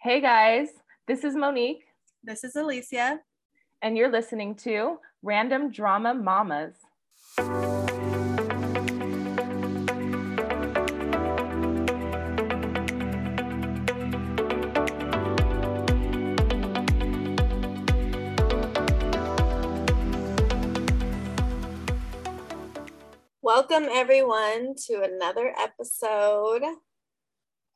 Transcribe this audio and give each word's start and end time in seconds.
Hey 0.00 0.20
guys, 0.20 0.68
this 1.06 1.24
is 1.24 1.34
Monique, 1.34 1.84
This 2.22 2.44
is 2.44 2.54
Alicia. 2.56 3.20
and 3.82 3.96
you're 3.96 4.10
listening 4.10 4.54
to 4.56 4.98
Random 5.22 5.70
Drama 5.70 6.14
Mamas. 6.14 6.74
Welcome 23.42 23.86
everyone 23.90 24.74
to 24.86 25.02
another 25.02 25.54
episode. 25.58 26.62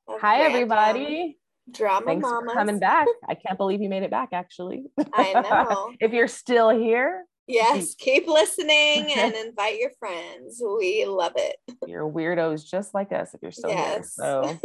Hi, 0.08 0.40
Random 0.40 0.52
everybody. 0.52 1.38
Drama 1.70 2.06
Thanks 2.06 2.22
Mamas. 2.22 2.52
for 2.52 2.54
coming 2.58 2.78
back. 2.80 3.06
I 3.28 3.34
can't 3.34 3.58
believe 3.58 3.80
you 3.80 3.88
made 3.88 4.02
it 4.02 4.10
back, 4.10 4.30
actually. 4.32 4.84
I 5.14 5.32
know. 5.34 5.92
if 6.00 6.12
you're 6.12 6.28
still 6.28 6.70
here, 6.70 7.24
Yes, 7.48 7.94
keep 7.96 8.28
listening 8.28 9.12
and 9.16 9.34
invite 9.34 9.78
your 9.78 9.90
friends. 9.98 10.62
We 10.64 11.04
love 11.06 11.32
it. 11.36 11.56
you're 11.86 12.08
weirdos 12.08 12.64
just 12.64 12.94
like 12.94 13.12
us 13.12 13.34
if 13.34 13.42
you're 13.42 13.50
still 13.50 13.70
yes. 13.70 14.14
here. 14.16 14.58
So, 14.58 14.60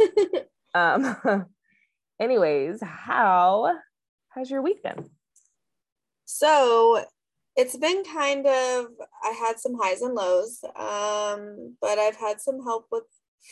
um, 0.74 1.46
anyways, 2.20 2.80
how 2.82 3.76
has 4.30 4.50
your 4.50 4.62
week 4.62 4.82
been? 4.82 5.10
so 6.30 7.02
it's 7.56 7.76
been 7.76 8.04
kind 8.04 8.46
of 8.46 8.86
I 9.24 9.30
had 9.30 9.58
some 9.58 9.74
highs 9.80 10.02
and 10.02 10.14
lows. 10.14 10.60
Um, 10.76 11.74
but 11.80 11.98
I've 11.98 12.16
had 12.16 12.40
some 12.40 12.62
help 12.62 12.86
with 12.92 13.02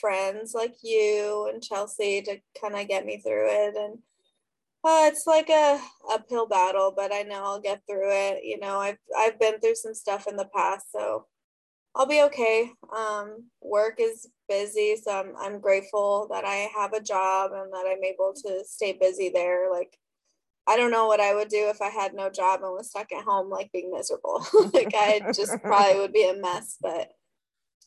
friends 0.01 0.55
like 0.55 0.77
you 0.83 1.51
and 1.53 1.63
Chelsea 1.63 2.23
to 2.23 2.39
kind 2.61 2.77
of 2.77 2.89
get 2.89 3.07
me 3.07 3.19
through 3.19 3.49
it 3.49 3.77
and 3.77 3.99
uh, 4.87 5.09
it's 5.11 5.27
like 5.27 5.51
a 5.51 5.81
uphill 6.09 6.47
battle, 6.47 6.93
but 6.95 7.13
I 7.13 7.23
know 7.23 7.43
I'll 7.43 7.61
get 7.61 7.83
through 7.89 8.09
it. 8.09 8.45
You 8.45 8.61
know, 8.61 8.79
I've 8.79 8.99
I've 9.19 9.39
been 9.41 9.59
through 9.59 9.75
some 9.75 9.95
stuff 9.95 10.29
in 10.29 10.37
the 10.37 10.49
past, 10.55 10.93
so 10.93 11.27
I'll 11.97 12.07
be 12.07 12.23
okay. 12.23 12.71
Um, 12.97 13.47
work 13.61 13.97
is 13.99 14.29
busy, 14.49 14.95
so 14.95 15.11
I'm 15.11 15.33
I'm 15.41 15.61
grateful 15.61 16.29
that 16.31 16.45
I 16.45 16.69
have 16.77 16.93
a 16.93 17.03
job 17.03 17.51
and 17.53 17.73
that 17.73 17.85
I'm 17.89 18.05
able 18.05 18.33
to 18.45 18.65
stay 18.65 18.93
busy 18.93 19.29
there. 19.29 19.73
Like, 19.73 19.99
I 20.69 20.77
don't 20.77 20.93
know 20.93 21.09
what 21.09 21.21
I 21.21 21.35
would 21.35 21.49
do 21.49 21.69
if 21.69 21.83
I 21.83 21.89
had 21.89 22.15
no 22.15 22.31
job 22.31 22.61
and 22.63 22.73
was 22.73 22.91
stuck 22.91 23.11
at 23.13 23.25
home, 23.25 23.51
like 23.51 23.73
being 23.73 23.91
miserable. 23.93 24.47
like 24.73 24.95
I 24.95 25.33
just 25.35 25.59
probably 25.63 25.99
would 25.99 26.13
be 26.13 26.29
a 26.29 26.37
mess. 26.37 26.77
But 26.81 27.09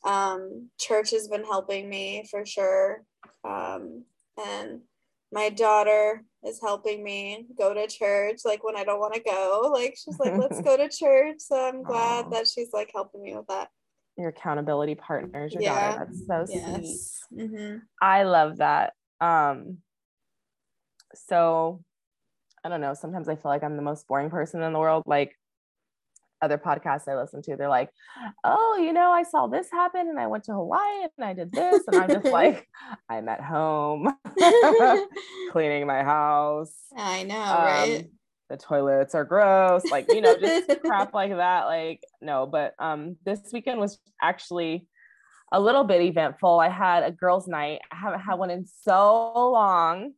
um, 0.05 0.69
church 0.79 1.11
has 1.11 1.27
been 1.27 1.43
helping 1.43 1.89
me 1.89 2.25
for 2.29 2.45
sure, 2.45 3.03
um, 3.43 4.05
and 4.37 4.81
my 5.31 5.49
daughter 5.49 6.23
is 6.43 6.59
helping 6.61 7.03
me 7.03 7.45
go 7.57 7.73
to 7.73 7.87
church 7.87 8.39
like 8.45 8.63
when 8.63 8.75
I 8.75 8.83
don't 8.83 8.99
want 8.99 9.13
to 9.13 9.19
go. 9.21 9.69
Like 9.71 9.95
she's 9.97 10.19
like, 10.19 10.37
let's 10.37 10.61
go 10.65 10.77
to 10.77 10.89
church. 10.89 11.35
So 11.39 11.55
I'm 11.67 11.83
glad 11.83 12.25
Aw. 12.25 12.29
that 12.31 12.47
she's 12.47 12.73
like 12.73 12.91
helping 12.93 13.21
me 13.21 13.35
with 13.35 13.47
that. 13.47 13.69
Your 14.17 14.29
accountability 14.29 14.95
partners, 14.95 15.53
your 15.53 15.63
Yeah. 15.63 15.97
daughter. 15.97 16.05
That's 16.05 16.25
so 16.27 16.45
sweet. 16.45 16.83
Yes. 16.83 17.19
hmm 17.33 17.77
I 18.01 18.23
love 18.23 18.57
that. 18.57 18.93
Um, 19.21 19.79
so 21.13 21.81
I 22.63 22.69
don't 22.69 22.81
know. 22.81 22.93
Sometimes 22.93 23.29
I 23.29 23.35
feel 23.35 23.51
like 23.51 23.63
I'm 23.63 23.75
the 23.75 23.81
most 23.81 24.07
boring 24.07 24.29
person 24.29 24.61
in 24.61 24.73
the 24.73 24.79
world. 24.79 25.03
Like 25.05 25.35
other 26.41 26.57
podcasts 26.57 27.07
I 27.07 27.15
listen 27.15 27.41
to, 27.43 27.55
they're 27.55 27.69
like, 27.69 27.89
"Oh, 28.43 28.77
you 28.81 28.93
know, 28.93 29.11
I 29.11 29.23
saw 29.23 29.47
this 29.47 29.69
happen, 29.71 30.07
and 30.09 30.19
I 30.19 30.27
went 30.27 30.45
to 30.45 30.53
Hawaii, 30.53 31.07
and 31.17 31.25
I 31.25 31.33
did 31.33 31.51
this," 31.51 31.83
and 31.87 31.97
I'm 31.97 32.09
just 32.09 32.25
like, 32.31 32.67
"I'm 33.09 33.27
at 33.29 33.41
home, 33.41 34.13
cleaning 35.51 35.85
my 35.87 36.03
house. 36.03 36.73
I 36.95 37.23
know, 37.23 37.35
Um, 37.35 37.63
right? 37.65 38.09
The 38.49 38.57
toilets 38.57 39.13
are 39.13 39.25
gross, 39.25 39.85
like 39.91 40.11
you 40.11 40.21
know, 40.21 40.35
just 40.37 40.81
crap 40.81 41.13
like 41.13 41.31
that. 41.31 41.65
Like 41.65 42.01
no, 42.21 42.47
but 42.47 42.73
um, 42.79 43.15
this 43.23 43.41
weekend 43.53 43.79
was 43.79 43.99
actually 44.21 44.87
a 45.51 45.59
little 45.59 45.83
bit 45.83 46.01
eventful. 46.01 46.59
I 46.59 46.69
had 46.69 47.03
a 47.03 47.11
girls' 47.11 47.47
night. 47.47 47.79
I 47.91 47.95
haven't 47.95 48.21
had 48.21 48.35
one 48.35 48.49
in 48.49 48.65
so 48.65 49.51
long, 49.51 50.13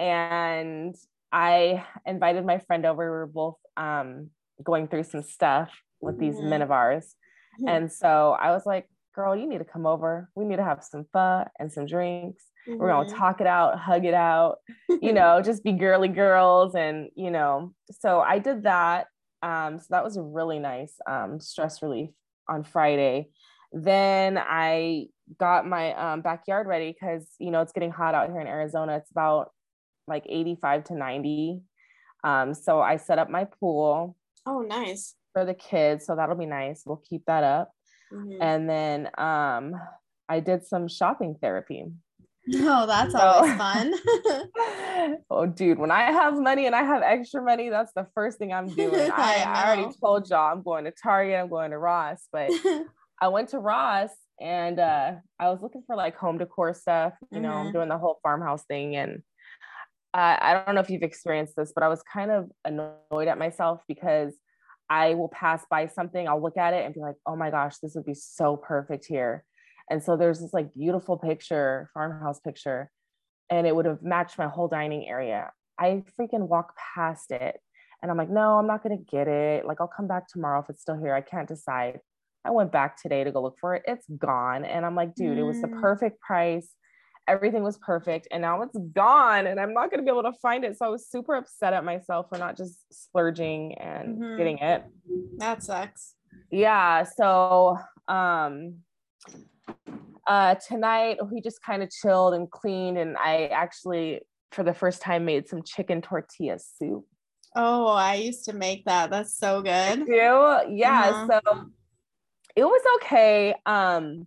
and 0.00 0.96
I 1.32 1.84
invited 2.06 2.44
my 2.44 2.58
friend 2.58 2.84
over. 2.86 3.04
We 3.04 3.10
were 3.10 3.26
both 3.26 3.56
um, 3.76 4.30
going 4.62 4.88
through 4.88 5.04
some 5.04 5.22
stuff 5.22 5.70
with 6.00 6.18
these 6.18 6.40
men 6.40 6.62
of 6.62 6.70
ours, 6.70 7.16
Mhm. 7.60 7.68
and 7.68 7.92
so 7.92 8.36
I 8.40 8.50
was 8.50 8.66
like, 8.66 8.88
"Girl, 9.14 9.34
you 9.36 9.46
need 9.46 9.58
to 9.58 9.64
come 9.64 9.86
over. 9.86 10.28
We 10.34 10.44
need 10.44 10.56
to 10.56 10.64
have 10.64 10.82
some 10.84 11.04
fun 11.12 11.48
and 11.58 11.72
some 11.72 11.86
drinks. 11.86 12.44
We're 12.66 12.88
gonna 12.88 13.08
Mhm. 13.08 13.16
talk 13.16 13.40
it 13.40 13.46
out, 13.46 13.78
hug 13.78 14.04
it 14.04 14.14
out, 14.14 14.58
you 14.88 15.12
know, 15.12 15.40
just 15.42 15.62
be 15.64 15.72
girly 15.72 16.08
girls, 16.08 16.74
and 16.74 17.10
you 17.14 17.30
know." 17.30 17.72
So 17.90 18.20
I 18.20 18.38
did 18.38 18.64
that. 18.64 19.08
Um, 19.42 19.78
so 19.78 19.86
that 19.90 20.04
was 20.04 20.16
a 20.16 20.22
really 20.22 20.58
nice 20.58 20.98
um, 21.06 21.38
stress 21.40 21.82
relief 21.82 22.10
on 22.48 22.64
Friday. 22.64 23.30
Then 23.72 24.38
I 24.38 25.08
got 25.38 25.66
my 25.66 25.92
um, 25.94 26.20
backyard 26.22 26.66
ready 26.66 26.92
because 26.92 27.34
you 27.38 27.50
know 27.50 27.60
it's 27.60 27.72
getting 27.72 27.90
hot 27.92 28.14
out 28.14 28.30
here 28.30 28.40
in 28.40 28.46
Arizona. 28.46 28.96
It's 28.96 29.10
about 29.10 29.52
like 30.06 30.24
85 30.28 30.84
to 30.84 30.94
90. 30.94 31.62
Um, 32.24 32.54
so 32.54 32.80
I 32.80 32.96
set 32.96 33.18
up 33.18 33.28
my 33.30 33.44
pool 33.44 34.16
Oh, 34.46 34.60
nice. 34.60 35.14
for 35.32 35.44
the 35.44 35.54
kids. 35.54 36.06
So 36.06 36.14
that'll 36.16 36.36
be 36.36 36.46
nice. 36.46 36.82
We'll 36.86 37.02
keep 37.08 37.24
that 37.26 37.42
up. 37.44 37.72
Mhm. 38.12 38.38
And 38.40 38.68
then 38.70 39.08
um, 39.18 39.74
I 40.28 40.40
did 40.40 40.64
some 40.64 40.86
shopping 40.88 41.36
therapy. 41.42 41.86
Oh, 42.56 42.86
that's 42.86 43.12
So- 43.12 43.18
always 43.18 43.54
fun. 43.56 43.94
oh, 45.30 45.46
dude, 45.46 45.78
when 45.78 45.90
I 45.90 46.02
have 46.12 46.38
money 46.38 46.66
and 46.66 46.74
I 46.76 46.82
have 46.84 47.02
extra 47.02 47.42
money, 47.42 47.68
that's 47.70 47.92
the 47.94 48.06
first 48.14 48.38
thing 48.38 48.52
I'm 48.52 48.68
doing. 48.68 49.10
I, 49.14 49.42
I 49.42 49.42
I 49.44 49.66
already 49.76 49.94
told 50.00 50.28
y'all 50.30 50.52
I'm 50.52 50.62
going 50.62 50.84
to 50.84 50.90
Target, 50.92 51.34
I'm 51.40 51.48
going 51.48 51.70
to 51.72 51.78
Ross, 51.78 52.28
but 52.32 52.50
I 53.20 53.28
went 53.28 53.48
to 53.50 53.58
Ross 53.58 54.10
and 54.40 54.78
uh, 54.78 55.12
I 55.38 55.48
was 55.50 55.62
looking 55.62 55.82
for 55.86 55.96
like 55.96 56.16
home 56.16 56.38
decor 56.38 56.74
stuff. 56.74 57.14
You 57.30 57.40
know, 57.40 57.52
I'm 57.52 57.66
Mhm. 57.68 57.72
doing 57.72 57.88
the 57.88 57.98
whole 57.98 58.18
farmhouse 58.22 58.64
thing. 58.64 58.96
And 58.96 59.22
uh, 60.14 60.36
I 60.40 60.62
don't 60.64 60.74
know 60.76 60.80
if 60.80 60.90
you've 60.90 61.02
experienced 61.02 61.56
this, 61.56 61.72
but 61.74 61.82
I 61.82 61.88
was 61.88 62.02
kind 62.02 62.30
of 62.30 62.50
annoyed 62.64 63.28
at 63.28 63.36
myself 63.36 63.82
because 63.88 64.32
I 64.88 65.14
will 65.14 65.28
pass 65.28 65.64
by 65.68 65.86
something, 65.88 66.28
I'll 66.28 66.40
look 66.42 66.56
at 66.56 66.72
it 66.72 66.84
and 66.84 66.94
be 66.94 67.00
like, 67.00 67.16
oh 67.26 67.34
my 67.34 67.50
gosh, 67.50 67.78
this 67.78 67.94
would 67.96 68.04
be 68.04 68.14
so 68.14 68.56
perfect 68.56 69.06
here. 69.06 69.44
And 69.90 70.02
so 70.02 70.16
there's 70.16 70.40
this 70.40 70.52
like 70.54 70.72
beautiful 70.72 71.18
picture, 71.18 71.90
farmhouse 71.94 72.38
picture, 72.40 72.90
and 73.50 73.66
it 73.66 73.74
would 73.74 73.86
have 73.86 74.02
matched 74.02 74.38
my 74.38 74.46
whole 74.46 74.68
dining 74.68 75.08
area. 75.08 75.50
I 75.78 76.04
freaking 76.18 76.46
walk 76.48 76.74
past 76.94 77.32
it 77.32 77.60
and 78.00 78.10
I'm 78.10 78.16
like, 78.16 78.30
no, 78.30 78.58
I'm 78.58 78.66
not 78.66 78.82
going 78.82 78.96
to 78.96 79.04
get 79.10 79.28
it. 79.28 79.66
Like, 79.66 79.80
I'll 79.80 79.88
come 79.88 80.06
back 80.06 80.28
tomorrow 80.28 80.60
if 80.60 80.68
it's 80.68 80.82
still 80.82 80.98
here. 80.98 81.14
I 81.14 81.22
can't 81.22 81.48
decide. 81.48 82.00
I 82.44 82.50
went 82.50 82.70
back 82.70 83.00
today 83.00 83.24
to 83.24 83.32
go 83.32 83.42
look 83.42 83.56
for 83.58 83.74
it. 83.74 83.82
It's 83.88 84.06
gone. 84.18 84.64
And 84.64 84.84
I'm 84.84 84.94
like, 84.94 85.14
dude, 85.14 85.38
it 85.38 85.42
was 85.42 85.60
the 85.62 85.68
Mm. 85.68 85.80
perfect 85.80 86.20
price. 86.20 86.68
Everything 87.26 87.62
was 87.62 87.78
perfect. 87.78 88.28
And 88.30 88.42
now 88.42 88.60
it's 88.62 88.76
gone. 88.92 89.46
And 89.46 89.58
I'm 89.58 89.72
not 89.72 89.90
going 89.90 89.98
to 89.98 90.04
be 90.04 90.10
able 90.10 90.30
to 90.30 90.36
find 90.42 90.64
it. 90.64 90.76
So 90.76 90.84
I 90.86 90.88
was 90.88 91.08
super 91.08 91.34
upset 91.36 91.72
at 91.72 91.84
myself 91.84 92.26
for 92.28 92.36
not 92.38 92.56
just 92.56 92.84
splurging 92.92 93.74
and 93.78 94.18
Mhm. 94.18 94.36
getting 94.36 94.58
it. 94.58 94.84
that 95.38 95.62
sucks. 95.62 96.14
Yeah. 96.50 97.02
So, 97.04 97.78
um, 98.08 98.82
uh, 100.26 100.54
tonight 100.56 101.18
we 101.30 101.40
just 101.40 101.62
kind 101.62 101.82
of 101.82 101.90
chilled 101.90 102.34
and 102.34 102.50
cleaned. 102.50 102.98
And 102.98 103.16
I 103.16 103.46
actually, 103.46 104.20
for 104.52 104.62
the 104.62 104.74
first 104.74 105.02
time, 105.02 105.24
made 105.24 105.48
some 105.48 105.62
chicken 105.62 106.00
tortilla 106.02 106.58
soup. 106.58 107.04
Oh, 107.56 107.86
I 107.86 108.16
used 108.16 108.44
to 108.46 108.52
make 108.52 108.84
that. 108.86 109.10
That's 109.10 109.34
so 109.36 109.62
good. 109.62 110.06
do 110.06 110.12
yeah 110.12 111.10
Uh-huh. 111.10 111.40
so 111.44 111.68
it 112.56 112.64
was 112.64 112.82
okay 112.96 113.54
um 113.66 114.26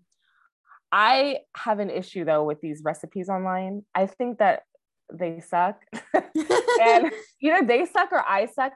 i 0.92 1.38
have 1.56 1.80
an 1.80 1.90
issue 1.90 2.24
though 2.26 2.44
with 2.44 2.60
these 2.62 2.82
recipes 2.84 3.30
online 3.30 3.84
i 3.96 4.06
think 4.06 4.40
that 4.40 4.62
they 5.14 5.40
suck 5.40 5.82
and 6.82 7.12
you 7.40 7.52
know 7.52 7.66
they 7.66 7.86
suck 7.86 8.12
or 8.12 8.24
i 8.28 8.46
suck 8.46 8.74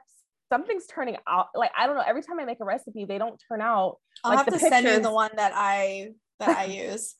something's 0.50 0.86
turning 0.86 1.16
out 1.26 1.46
like 1.54 1.70
i 1.76 1.86
don't 1.86 1.96
know 1.96 2.04
every 2.06 2.22
time 2.22 2.38
i 2.40 2.44
make 2.44 2.58
a 2.60 2.64
recipe 2.64 3.04
they 3.04 3.18
don't 3.18 3.40
turn 3.48 3.60
out 3.60 3.96
I'll 4.24 4.30
like 4.36 4.44
have 4.44 4.52
the 4.52 4.58
to 4.58 4.68
send 4.68 4.86
you 4.86 5.00
the 5.00 5.12
one 5.12 5.30
that 5.36 5.52
I 5.54 6.10
that 6.40 6.56
I 6.56 6.64
use. 6.86 7.14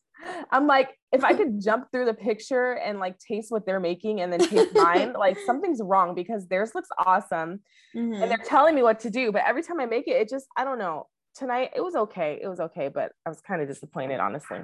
i'm 0.51 0.67
like 0.67 0.91
if 1.13 1.25
i 1.25 1.33
could 1.35 1.61
jump 1.61 1.87
through 1.91 2.05
the 2.05 2.15
picture 2.15 2.75
and 2.75 3.01
like 3.01 3.19
taste 3.19 3.51
what 3.51 3.67
they're 3.67 3.81
making 3.81 4.21
and 4.21 4.33
then 4.33 4.41
taste 4.41 4.73
mine 4.75 5.15
like 5.15 5.37
something's 5.47 5.81
wrong 5.83 6.15
because 6.15 6.47
theirs 6.49 6.73
looks 6.75 6.89
awesome 6.99 7.61
Mhm. 7.97 8.23
and 8.23 8.31
they're 8.31 8.39
telling 8.39 8.75
me 8.75 8.83
what 8.83 9.01
to 9.01 9.11
do 9.11 9.33
but 9.33 9.43
every 9.47 9.63
time 9.63 9.81
i 9.81 9.87
make 9.87 10.07
it 10.07 10.13
it 10.13 10.29
just 10.29 10.47
i 10.57 10.65
don't 10.65 10.79
know 10.79 11.07
tonight 11.35 11.71
it 11.75 11.81
was 11.83 11.95
okay 11.95 12.39
it 12.43 12.49
was 12.49 12.61
okay 12.61 12.89
but 12.89 13.13
i 13.27 13.29
was 13.29 13.41
kind 13.41 13.63
of 13.63 13.69
disappointed 13.69 14.21
honestly 14.21 14.61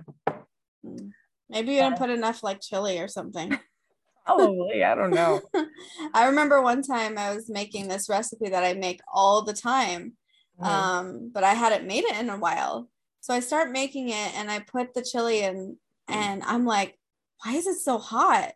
Mm. 0.86 1.10
Maybe 1.48 1.72
you 1.72 1.80
didn't 1.80 1.98
put 1.98 2.10
enough 2.10 2.42
like 2.44 2.60
chili 2.60 3.00
or 3.00 3.08
something. 3.08 3.58
probably 4.26 4.84
i 4.84 4.94
don't 4.94 5.10
know 5.10 5.40
I 6.14 6.26
remember 6.26 6.60
one 6.62 6.82
time 6.82 7.18
I 7.18 7.34
was 7.34 7.48
making 7.50 7.88
this 7.88 8.08
recipe 8.08 8.50
that 8.50 8.62
I 8.62 8.74
make 8.74 9.00
all 9.12 9.42
the 9.42 9.54
time, 9.54 10.12
Mhm. 10.60 10.66
um, 10.66 11.30
but 11.34 11.42
I 11.44 11.54
hadn't 11.54 11.86
made 11.86 12.04
it 12.04 12.16
in 12.20 12.28
a 12.30 12.38
while. 12.38 12.88
So 13.20 13.34
I 13.34 13.40
start 13.40 13.70
making 13.72 14.10
it 14.10 14.34
and 14.36 14.50
I 14.50 14.60
put 14.60 14.94
the 14.94 15.02
chili 15.02 15.40
in, 15.40 15.76
and 16.06 16.42
I'm 16.44 16.64
like, 16.64 16.98
why 17.42 17.54
is 17.54 17.66
it 17.66 17.78
so 17.78 17.98
hot? 17.98 18.52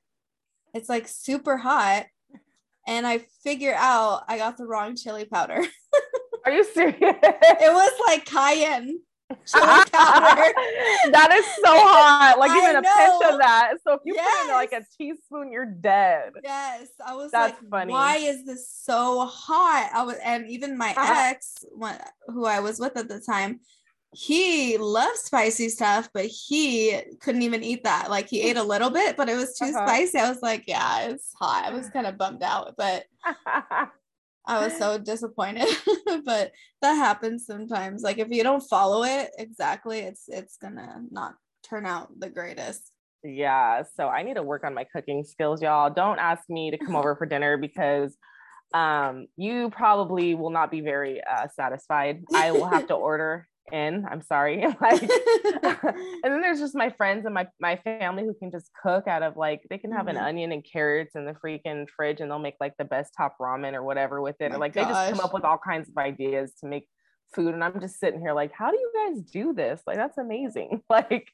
it's 0.75 0.89
like 0.89 1.07
super 1.09 1.57
hot. 1.57 2.07
And 2.87 3.07
I 3.07 3.19
figure 3.43 3.75
out 3.77 4.25
I 4.29 4.39
got 4.39 4.57
the 4.57 4.67
wrong 4.67 4.95
chili 4.97 5.25
powder. 5.25 5.63
Are 6.45 6.53
you 6.53 6.65
serious? 6.65 6.97
it 7.01 7.73
was 7.73 7.93
like 8.07 8.25
cayenne 8.25 9.01
that 9.53 11.31
is 11.33 11.45
so 11.65 11.73
hot. 11.73 12.37
Like 12.39 12.51
even 12.51 12.77
a 12.77 12.83
pinch 12.83 13.33
of 13.33 13.39
that. 13.39 13.75
So 13.83 13.95
if 13.95 14.01
you 14.05 14.15
put 14.15 14.43
in 14.49 14.49
like 14.55 14.73
a 14.73 14.83
teaspoon, 14.99 15.51
you're 15.51 15.65
dead. 15.65 16.33
Yes, 16.43 16.89
I 17.05 17.15
was 17.15 17.31
That's 17.33 17.55
like, 17.61 17.71
funny. 17.71 17.93
why 17.93 18.17
is 18.17 18.45
this 18.45 18.69
so 18.71 19.25
hot? 19.25 19.91
I 19.95 20.03
was, 20.03 20.17
and 20.23 20.47
even 20.51 20.77
my 20.77 20.95
ex, 20.99 21.65
one, 21.73 21.97
who 22.27 22.45
I 22.45 22.61
was 22.61 22.79
with 22.79 22.97
at 22.99 23.09
the 23.09 23.21
time, 23.21 23.61
he 24.15 24.77
loved 24.77 25.17
spicy 25.17 25.71
stuff, 25.71 26.11
but 26.13 26.27
he 26.27 27.01
couldn't 27.21 27.43
even 27.43 27.63
eat 27.65 27.85
that. 27.85 28.11
Like 28.11 28.29
he 28.29 28.43
ate 28.43 28.59
a 28.59 28.63
little 28.63 28.91
bit, 28.91 29.17
but 29.17 29.31
it 29.31 29.37
was 29.37 29.57
too 29.59 29.65
Uh-huh. 29.67 29.87
spicy. 29.87 30.19
I 30.19 30.29
was 30.29 30.43
like, 30.43 30.65
yeah, 30.67 31.07
it's 31.09 31.33
hot. 31.33 31.65
I 31.65 31.71
was 31.71 31.89
kind 31.89 32.07
of 32.07 32.19
bummed 32.19 32.43
out, 32.43 32.75
but 32.77 33.05
I 34.47 34.65
was 34.65 34.77
so 34.77 34.99
disappointed. 34.99 35.69
but 36.25 36.53
that 36.81 36.95
happens 36.95 37.47
sometimes. 37.47 38.03
Like 38.03 38.19
if 38.19 38.29
you 38.31 38.43
don't 38.43 38.63
follow 38.63 39.05
it 39.05 39.31
exactly, 39.39 40.01
it's 40.01 40.25
it's 40.29 40.57
gonna 40.57 41.03
not 41.11 41.35
turn 41.69 41.87
out 41.87 42.09
the 42.19 42.29
greatest. 42.29 42.91
yeah. 43.23 43.83
So 43.97 44.09
I 44.09 44.23
need 44.23 44.35
to 44.35 44.43
work 44.43 44.65
on 44.65 44.75
my 44.75 44.85
cooking 44.85 45.25
skills, 45.25 45.63
y'all. 45.63 45.91
Don't 45.91 46.19
ask 46.19 46.43
me 46.49 46.71
to 46.73 46.79
come 46.79 46.97
over 47.01 47.15
for 47.17 47.27
dinner 47.27 47.57
because 47.57 48.17
um 48.75 49.27
you 49.37 49.69
probably 49.71 50.35
will 50.35 50.51
not 50.51 50.71
be 50.71 50.81
very 50.81 51.23
uh 51.23 51.47
satisfied. 51.55 52.23
I 52.35 52.53
will 52.53 52.69
have 52.69 52.89
to 52.89 52.95
order 53.11 53.47
in. 53.73 54.05
I'm 54.11 54.23
sorry. 54.23 54.65
like 54.81 55.03
and 55.03 56.33
then 56.33 56.41
there's 56.41 56.61
just 56.61 56.75
my 56.75 56.91
friends 56.91 57.25
and 57.25 57.35
my 57.35 57.49
my 57.61 57.77
family 57.77 58.25
who 58.25 58.35
can 58.35 58.51
just 58.51 58.71
cook 58.83 59.07
out 59.09 59.23
of 59.23 59.37
like 59.37 59.63
they 59.71 59.79
can 59.79 59.93
have 59.93 60.09
an 60.09 60.17
Mhm. 60.17 60.23
onion 60.23 60.53
and 60.53 60.65
carrots 60.65 61.15
in 61.15 61.25
the 61.27 61.33
freaking 61.35 61.89
fridge 61.89 62.21
and 62.21 62.31
they'll 62.31 62.39
make 62.39 62.57
like 62.61 62.75
the 62.79 62.85
best 62.85 63.13
top 63.17 63.37
ramen 63.41 63.75
or 63.75 63.83
whatever 63.83 64.21
with 64.21 64.37
it. 64.41 64.53
Or 64.53 64.59
like 64.59 64.75
they 64.75 64.87
just 64.87 65.05
come 65.09 65.21
up 65.21 65.35
with 65.35 65.45
all 65.45 65.59
kinds 65.59 65.89
of 65.89 65.97
ideas 65.99 66.55
to 66.61 66.67
make 66.69 66.89
food 67.35 67.55
and 67.55 67.65
I'm 67.65 67.81
just 67.81 67.99
sitting 67.99 68.21
here 68.21 68.35
like 68.35 68.53
how 68.53 68.71
do 68.71 68.79
you 68.79 68.93
guys 68.95 69.23
do 69.23 69.55
this? 69.55 69.83
Like 69.87 69.97
that's 69.97 70.19
amazing. 70.19 70.83
Like 70.91 71.29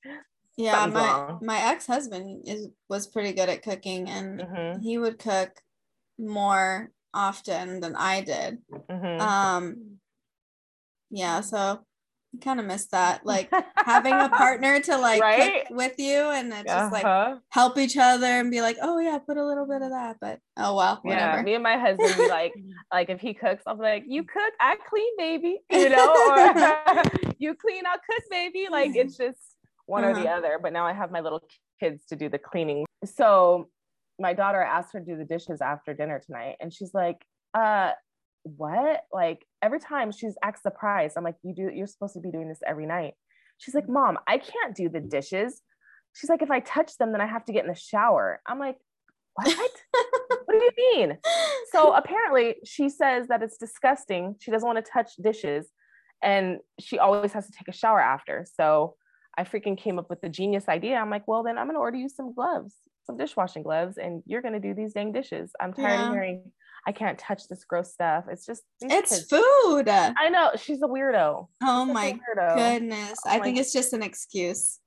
yeah, 0.57 0.87
my 0.87 1.21
wrong. 1.29 1.41
my 1.41 1.59
ex-husband 1.73 2.43
is 2.47 2.69
was 2.89 3.07
pretty 3.07 3.33
good 3.33 3.49
at 3.49 3.63
cooking 3.63 4.09
and 4.09 4.41
mhm, 4.41 4.83
he 4.83 4.99
would 4.99 5.19
cook 5.19 5.51
more 6.19 6.93
often 7.15 7.81
than 7.81 7.97
I 7.97 8.23
did. 8.23 8.59
mhm. 8.71 9.19
Um 9.19 10.01
yeah, 11.11 11.41
so 11.41 11.85
kind 12.43 12.61
of 12.61 12.67
missed 12.67 12.91
that. 12.93 13.23
Like 13.25 13.51
having 13.77 14.21
a 14.21 14.29
partner 14.29 14.81
to 14.81 14.97
like 14.99 15.21
Right? 15.21 15.65
cook 15.67 15.77
with 15.77 15.99
you 15.99 16.31
and 16.31 16.53
just 16.67 16.93
like 16.93 17.05
Uh-huh. 17.07 17.37
help 17.51 17.79
each 17.79 17.97
other 17.97 18.27
and 18.27 18.51
be 18.51 18.61
like, 18.61 18.77
oh 18.83 18.99
yeah, 18.99 19.19
put 19.19 19.37
a 19.37 19.47
little 19.47 19.67
bit 19.67 19.83
of 19.83 19.91
that. 19.91 20.17
But 20.21 20.41
oh 20.57 20.77
well, 20.77 20.97
Yeah, 20.97 21.03
whatever. 21.03 21.43
me 21.43 21.55
and 21.55 21.63
my 21.63 21.77
husband 21.79 22.17
we 22.19 22.29
like 22.29 22.55
like 22.93 23.11
if 23.11 23.21
he 23.21 23.35
cooks, 23.35 23.63
i'm 23.67 23.79
like, 23.79 24.05
"You 24.07 24.23
cook, 24.25 24.53
I 24.61 24.77
clean, 24.89 25.17
baby," 25.19 25.61
you 25.71 25.89
know, 25.89 26.07
or 26.27 27.35
"You 27.39 27.55
clean, 27.55 27.85
I'll 27.87 27.99
cook, 27.99 28.25
baby." 28.31 28.69
Like 28.71 28.93
it's 28.95 29.17
just 29.17 29.39
one 29.87 30.05
or 30.05 30.15
the 30.15 30.27
Uh-huh. 30.27 30.37
other. 30.39 30.59
But 30.63 30.73
now 30.73 30.87
I 30.87 30.93
have 30.93 31.11
my 31.11 31.21
little 31.21 31.43
kids 31.81 32.07
to 32.07 32.17
do 32.17 32.29
the 32.29 32.39
cleaning. 32.39 32.85
So 33.05 33.69
my 34.19 34.33
daughter 34.35 34.61
asked 34.61 34.93
her 34.95 35.01
to 35.01 35.07
do 35.07 35.17
the 35.17 35.25
dishes 35.25 35.61
after 35.61 35.95
dinner 35.95 36.21
tonight, 36.25 36.57
and 36.61 36.73
she's 36.73 36.93
like, 36.95 37.25
"Uh, 37.55 37.93
what?" 38.43 39.03
Like 39.13 39.45
every 39.63 39.81
time 39.81 40.13
she's 40.13 40.37
acts 40.43 40.63
surprised. 40.63 41.17
I'm 41.17 41.25
like, 41.25 41.37
"You 41.43 41.55
do. 41.55 41.71
You're 41.73 41.87
supposed 41.87 42.15
to 42.15 42.21
be 42.21 42.31
doing 42.31 42.49
this 42.49 42.61
every 42.67 42.87
night." 42.87 43.15
She's 43.59 43.75
like, 43.75 43.85
mm-hmm. 43.85 43.95
"Mom, 43.95 44.19
I 44.27 44.39
can't 44.39 44.75
do 44.75 44.89
the 44.89 45.01
dishes." 45.01 45.61
She's 46.15 46.31
like, 46.31 46.43
"If 46.43 46.51
I 46.51 46.61
touch 46.61 46.97
them, 46.99 47.13
then 47.13 47.21
I 47.21 47.27
have 47.27 47.45
to 47.47 47.53
get 47.53 47.65
in 47.65 47.71
the 47.71 47.79
shower." 47.79 48.41
I'm 48.47 48.59
like, 48.59 48.77
"What?" 49.35 49.49
what 50.45 50.59
do 50.59 50.65
you 50.65 50.95
mean? 50.95 51.19
So 51.73 51.93
apparently 51.97 52.57
she 52.65 52.89
says 52.89 53.29
that 53.29 53.43
it's 53.43 53.59
disgusting. 53.59 54.37
She 54.41 54.51
doesn't 54.51 54.67
want 54.67 54.85
to 54.85 54.91
touch 54.91 55.13
dishes 55.23 55.69
and 56.23 56.59
she 56.81 56.99
always 56.99 57.33
has 57.33 57.47
to 57.47 57.53
take 57.53 57.69
a 57.69 57.73
shower 57.73 58.01
after. 58.01 58.47
So 58.57 58.95
I 59.37 59.45
freaking 59.45 59.79
came 59.79 59.99
up 59.99 60.11
with 60.11 60.21
the 60.21 60.29
genius 60.29 60.69
idea. 60.69 60.97
I'm 60.97 61.11
like, 61.11 61.29
well, 61.29 61.43
then 61.43 61.59
I'm 61.59 61.67
going 61.67 61.77
to 61.77 61.81
order 61.81 61.97
you 61.97 62.09
some 62.09 62.35
gloves, 62.35 62.75
some 63.05 63.17
dishwashing 63.17 63.63
gloves, 63.63 63.99
and 63.99 64.23
you're 64.27 64.43
going 64.43 64.55
to 64.55 64.61
do 64.61 64.75
these 64.75 64.93
dang 64.93 65.13
dishes. 65.13 65.53
I'm 65.61 65.73
tired 65.73 66.01
Yeah. 66.01 66.07
of 66.07 66.13
hearing 66.13 66.53
I 66.89 66.93
can't 66.93 67.19
touch 67.19 67.47
this 67.49 67.65
gross 67.65 67.93
stuff. 67.93 68.25
It's 68.31 68.47
just, 68.47 68.63
these 68.81 68.91
it's 68.93 69.11
kids- 69.11 69.29
food. 69.29 69.89
I 69.91 70.31
know 70.31 70.53
she's 70.57 70.81
a 70.83 70.87
weirdo. 70.87 71.47
Oh 71.63 71.83
a 71.83 71.85
my 71.85 72.13
weirdo. 72.13 72.57
goodness. 72.57 73.19
I 73.27 73.37
I'm 73.37 73.43
think 73.43 73.57
like- 73.57 73.61
it's 73.61 73.73
just 73.75 73.93
an 73.93 74.03
excuse. 74.03 74.81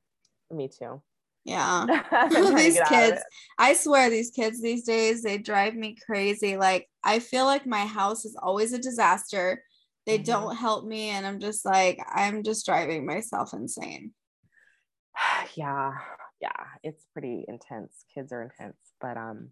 Me 0.50 0.68
too. 0.68 1.02
Yeah. 1.46 1.86
These 2.56 2.74
get 2.76 2.82
out 2.82 2.82
of 2.82 2.88
kids 2.90 3.22
i 3.60 3.74
swear 3.74 4.10
these 4.10 4.30
kids 4.32 4.62
these 4.62 4.84
days 4.84 5.22
they 5.24 5.38
drive 5.40 5.74
me 5.76 5.96
crazy 6.06 6.56
like 6.58 6.88
i 7.04 7.18
feel 7.20 7.46
like 7.46 7.66
my 7.66 7.86
house 7.86 8.26
is 8.26 8.36
always 8.42 8.74
a 8.74 8.78
disaster 8.80 9.64
they 10.06 10.20
Mhm. 10.20 10.24
don't 10.26 10.56
help 10.56 10.86
me 10.86 11.10
and 11.10 11.26
i'm 11.26 11.40
just 11.40 11.66
like 11.66 11.98
i'm 12.14 12.44
just 12.44 12.66
driving 12.68 13.06
myself 13.08 13.54
insane 13.54 14.12
yeah 15.56 15.94
yeah 16.42 16.64
it's 16.84 17.06
pretty 17.14 17.46
intense 17.48 18.06
kids 18.14 18.32
are 18.32 18.44
intense 18.44 18.78
but 19.00 19.18
um 19.18 19.50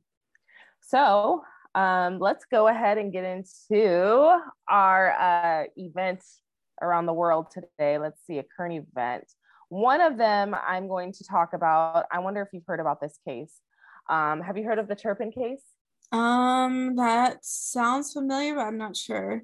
so 0.82 1.42
um 1.76 2.20
let's 2.20 2.46
go 2.46 2.68
ahead 2.68 2.98
and 2.98 3.12
get 3.12 3.24
into 3.24 4.38
our 4.68 5.12
uh 5.12 5.64
event 5.76 6.24
around 6.82 7.06
the 7.06 7.14
world 7.14 7.48
today. 7.52 7.98
Let's 7.98 8.22
see 8.26 8.40
a 8.40 8.44
current 8.56 8.86
event. 8.92 9.26
One 9.70 10.02
of 10.02 10.18
them 10.18 10.56
i'm 10.68 10.88
going 10.88 11.14
to 11.14 11.24
talk 11.24 11.54
about 11.54 12.06
i 12.12 12.20
wonder 12.20 12.42
if 12.42 12.50
you've 12.54 12.66
heard 12.66 12.80
about 12.80 13.02
this 13.02 13.20
case. 13.28 13.54
Um 14.10 14.42
have 14.42 14.58
you 14.58 14.64
heard 14.66 14.80
of 14.80 14.88
the 14.88 14.96
turpin 14.96 15.32
case? 15.32 15.64
Um 16.12 16.96
that 16.96 17.46
sounds 17.46 18.14
familiar 18.14 18.56
but 18.56 18.62
i'm 18.62 18.78
not 18.78 18.96
sure. 18.98 19.44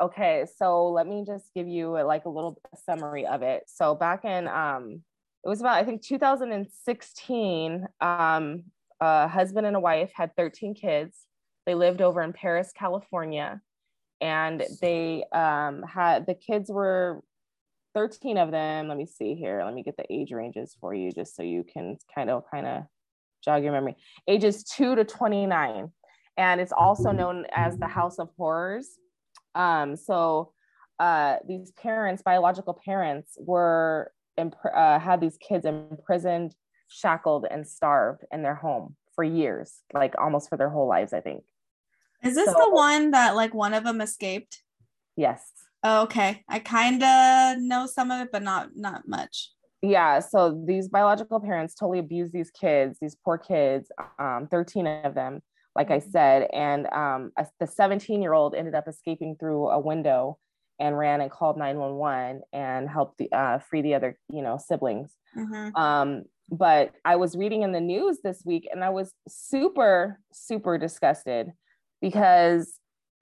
Okay, 0.00 0.44
so 0.56 0.90
let 0.90 1.06
me 1.06 1.24
just 1.24 1.50
give 1.54 1.68
you 1.68 1.96
uh, 1.96 2.04
like 2.04 2.24
a 2.24 2.28
little 2.28 2.60
summary 2.84 3.26
of 3.26 3.42
it. 3.42 3.62
So 3.66 3.94
back 3.94 4.24
in 4.24 4.48
um 4.48 5.02
it 5.44 5.48
was 5.48 5.60
about 5.60 5.76
I 5.76 5.84
think 5.84 6.02
2016, 6.02 7.86
um 8.00 8.64
a 9.00 9.28
husband 9.28 9.66
and 9.66 9.76
a 9.76 9.80
wife 9.80 10.10
had 10.14 10.34
13 10.36 10.74
kids. 10.74 11.26
They 11.66 11.74
lived 11.74 12.02
over 12.02 12.22
in 12.22 12.32
Perris, 12.32 12.72
California, 12.74 13.60
and 14.20 14.62
they 14.80 15.24
um 15.32 15.82
had 15.82 16.26
the 16.26 16.34
kids 16.34 16.70
were 16.70 17.22
13 17.94 18.36
of 18.38 18.50
them. 18.50 18.88
Let 18.88 18.96
me 18.96 19.06
see 19.06 19.34
here. 19.34 19.62
Let 19.64 19.74
me 19.74 19.82
get 19.82 19.96
the 19.96 20.12
age 20.12 20.32
ranges 20.32 20.76
for 20.80 20.94
you 20.94 21.12
just 21.12 21.36
so 21.36 21.42
you 21.42 21.64
can 21.64 21.96
kind 22.14 22.28
of 22.28 22.44
kind 22.50 22.66
of 22.66 22.82
jog 23.44 23.62
your 23.62 23.72
memory. 23.72 23.96
Ages 24.26 24.64
2 24.64 24.96
to 24.96 25.04
29. 25.04 25.90
And 26.36 26.60
it's 26.60 26.72
also 26.72 27.12
known 27.12 27.46
as 27.54 27.78
the 27.78 27.86
House 27.86 28.18
of 28.18 28.30
Horrors. 28.36 28.98
Um, 29.54 29.94
so 29.96 30.52
uh, 30.98 31.36
these 31.46 31.70
parents, 31.72 32.22
biological 32.22 32.80
parents, 32.84 33.36
were 33.38 34.12
imp- 34.36 34.56
uh, 34.74 34.98
had 34.98 35.20
these 35.20 35.36
kids 35.36 35.64
imprisoned, 35.64 36.56
shackled, 36.88 37.46
and 37.48 37.66
starved 37.66 38.24
in 38.32 38.42
their 38.42 38.56
home 38.56 38.96
for 39.14 39.22
years, 39.22 39.82
like 39.92 40.14
almost 40.18 40.48
for 40.48 40.56
their 40.56 40.70
whole 40.70 40.88
lives, 40.88 41.12
I 41.12 41.20
think. 41.20 41.44
Is 42.24 42.34
this 42.34 42.46
So- 42.50 42.52
the 42.64 42.70
one 42.70 43.10
that 43.12 43.34
like 43.36 43.54
one 43.54 43.74
of 43.74 43.84
them 43.84 44.00
escaped 44.00 44.62
Yes. 45.16 45.50
oh, 45.82 46.02
okay 46.04 46.42
i 46.48 46.58
kind 46.58 47.02
of 47.02 47.58
know 47.62 47.86
some 47.86 48.10
of 48.10 48.20
it 48.22 48.30
but 48.32 48.42
not 48.42 48.70
not 48.74 49.06
much 49.06 49.50
Yeah. 49.82 50.20
So 50.20 50.64
these 50.66 50.88
biological 50.88 51.40
parents 51.40 51.74
totally 51.74 51.98
abused 51.98 52.32
these 52.32 52.50
kids, 52.50 52.96
these 53.02 53.14
poor 53.22 53.36
kids, 53.36 53.92
um, 54.18 54.48
13 54.50 54.86
of 54.86 55.12
them, 55.14 55.42
like 55.76 55.90
I 55.90 55.98
Mhm. 56.00 56.10
said. 56.10 56.48
And 56.54 56.86
um, 57.02 57.32
a- 57.36 57.46
the 57.60 57.66
17 57.66 58.22
year 58.22 58.32
old 58.32 58.54
ended 58.54 58.74
up 58.74 58.88
escaping 58.88 59.36
through 59.36 59.68
a 59.68 59.78
window 59.78 60.38
and 60.80 60.96
ran 60.96 61.20
and 61.20 61.30
called 61.30 61.58
911 61.58 62.40
and 62.54 62.88
helped 62.88 63.18
the, 63.18 63.30
uh, 63.30 63.58
free 63.58 63.82
the 63.82 63.94
other, 63.94 64.16
you 64.30 64.40
know, 64.40 64.56
siblings. 64.56 65.14
Mhm. 65.36 65.76
Um, 65.76 66.22
but 66.48 66.92
I 67.04 67.16
was 67.16 67.36
reading 67.36 67.60
in 67.60 67.72
the 67.72 67.80
news 67.94 68.22
this 68.22 68.42
week 68.42 68.66
and 68.72 68.82
I 68.82 68.88
was 68.88 69.12
super, 69.28 70.18
super 70.32 70.78
disgusted 70.78 71.52
because 72.04 72.80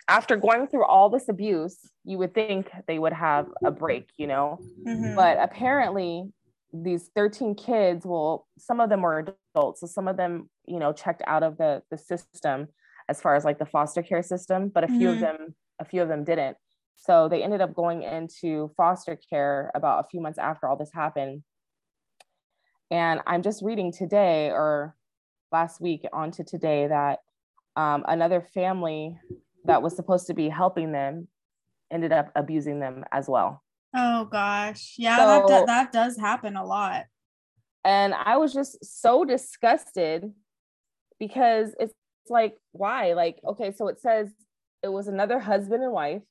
after 0.09 0.37
going 0.37 0.67
through 0.67 0.85
all 0.87 1.09
this 1.11 1.29
abuse, 1.29 1.79
you 2.05 2.19
would 2.19 2.35
think 2.35 2.71
they 2.89 2.99
would 2.99 3.13
have 3.15 3.49
a 3.65 3.71
break, 3.71 4.11
you 4.19 4.27
know? 4.27 4.61
Mhm. 4.87 5.15
But 5.17 5.39
apparently, 5.41 6.33
these 6.73 7.11
13 7.15 7.55
kids, 7.55 8.07
well, 8.07 8.49
some 8.59 8.81
of 8.81 8.91
them 8.91 9.03
were 9.03 9.25
adults. 9.55 9.81
So 9.81 9.87
some 9.87 10.09
of 10.09 10.17
them, 10.17 10.51
you 10.67 10.79
know, 10.79 10.93
checked 10.93 11.23
out 11.27 11.43
of 11.43 11.59
the, 11.59 11.83
the 11.91 11.99
system 11.99 12.69
as 13.09 13.21
far 13.21 13.37
as 13.37 13.45
like 13.45 13.59
the 13.59 13.67
foster 13.67 14.03
care 14.03 14.23
system, 14.23 14.71
but 14.71 14.85
a 14.85 14.89
few 14.89 15.09
Mhm. 15.09 15.15
of 15.15 15.21
them, 15.21 15.55
a 15.81 15.85
few 15.85 16.03
of 16.03 16.09
them 16.09 16.25
didn't. 16.25 16.57
So 16.97 17.29
they 17.29 17.43
ended 17.43 17.61
up 17.61 17.75
going 17.75 18.03
into 18.03 18.73
foster 18.77 19.17
care 19.17 19.71
about 19.75 20.05
a 20.05 20.09
few 20.09 20.21
months 20.21 20.39
after 20.39 20.69
all 20.69 20.77
this 20.77 20.93
happened. 20.93 21.45
And 22.91 23.21
I'm 23.27 23.43
just 23.43 23.63
reading 23.63 23.93
today 23.93 24.51
or 24.51 24.97
last 25.53 25.81
week 25.81 26.07
onto 26.13 26.45
today 26.45 26.89
that 26.89 27.21
um, 27.77 28.05
another 28.07 28.41
family 28.41 29.19
that 29.65 29.83
was 29.83 29.95
supposed 29.97 30.27
to 30.27 30.35
be 30.35 30.49
helping 30.49 30.93
them 30.93 31.29
ended 31.91 32.13
up 32.13 32.31
abusing 32.35 32.81
them 32.81 33.05
as 33.13 33.29
well. 33.29 33.63
oh 33.95 34.25
gosh. 34.27 34.95
Yeah 34.99 35.17
that, 35.17 35.47
do- 35.47 35.67
that 35.67 35.93
does 35.93 36.17
happen 36.19 36.57
a 36.57 36.65
lot. 36.65 37.05
And 37.85 38.15
I 38.15 38.37
was 38.37 38.53
just 38.53 38.85
so 39.03 39.25
disgusted 39.25 40.33
because 41.19 41.75
it's 41.79 41.95
like 42.29 42.57
why? 42.73 43.13
Like 43.13 43.39
okay 43.47 43.73
so 43.73 43.89
it 43.89 44.01
says 44.01 44.31
it 44.83 44.89
was 44.89 45.09
another 45.09 45.39
husband 45.39 45.83
and 45.83 45.93
wife 45.93 46.23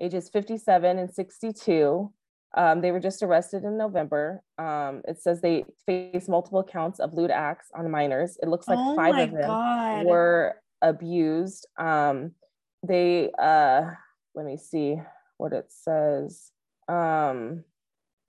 ages 0.00 0.28
57 0.28 0.98
and 0.98 1.12
62 1.12 2.12
um, 2.54 2.80
they 2.82 2.90
were 2.90 3.00
just 3.00 3.22
arrested 3.22 3.64
in 3.64 3.78
november. 3.78 4.42
Um, 4.58 5.00
it 5.08 5.20
says 5.22 5.40
they 5.40 5.64
faced 5.86 6.28
multiple 6.28 6.62
counts 6.62 7.00
of 7.00 7.14
lewd 7.14 7.30
acts 7.30 7.68
on 7.74 7.90
minors. 7.90 8.36
It 8.42 8.48
looks 8.48 8.68
like 8.68 8.78
Oh 8.78 8.94
five 8.94 9.16
of 9.16 9.30
them 9.32 9.48
God. 9.48 10.04
were 10.04 10.56
abused 10.82 11.66
um, 11.78 12.32
they 12.86 13.30
uh, 13.38 13.82
let 14.34 14.46
me 14.46 14.56
see 14.56 15.00
what 15.38 15.52
it 15.52 15.66
says 15.68 16.50
um, 16.88 17.64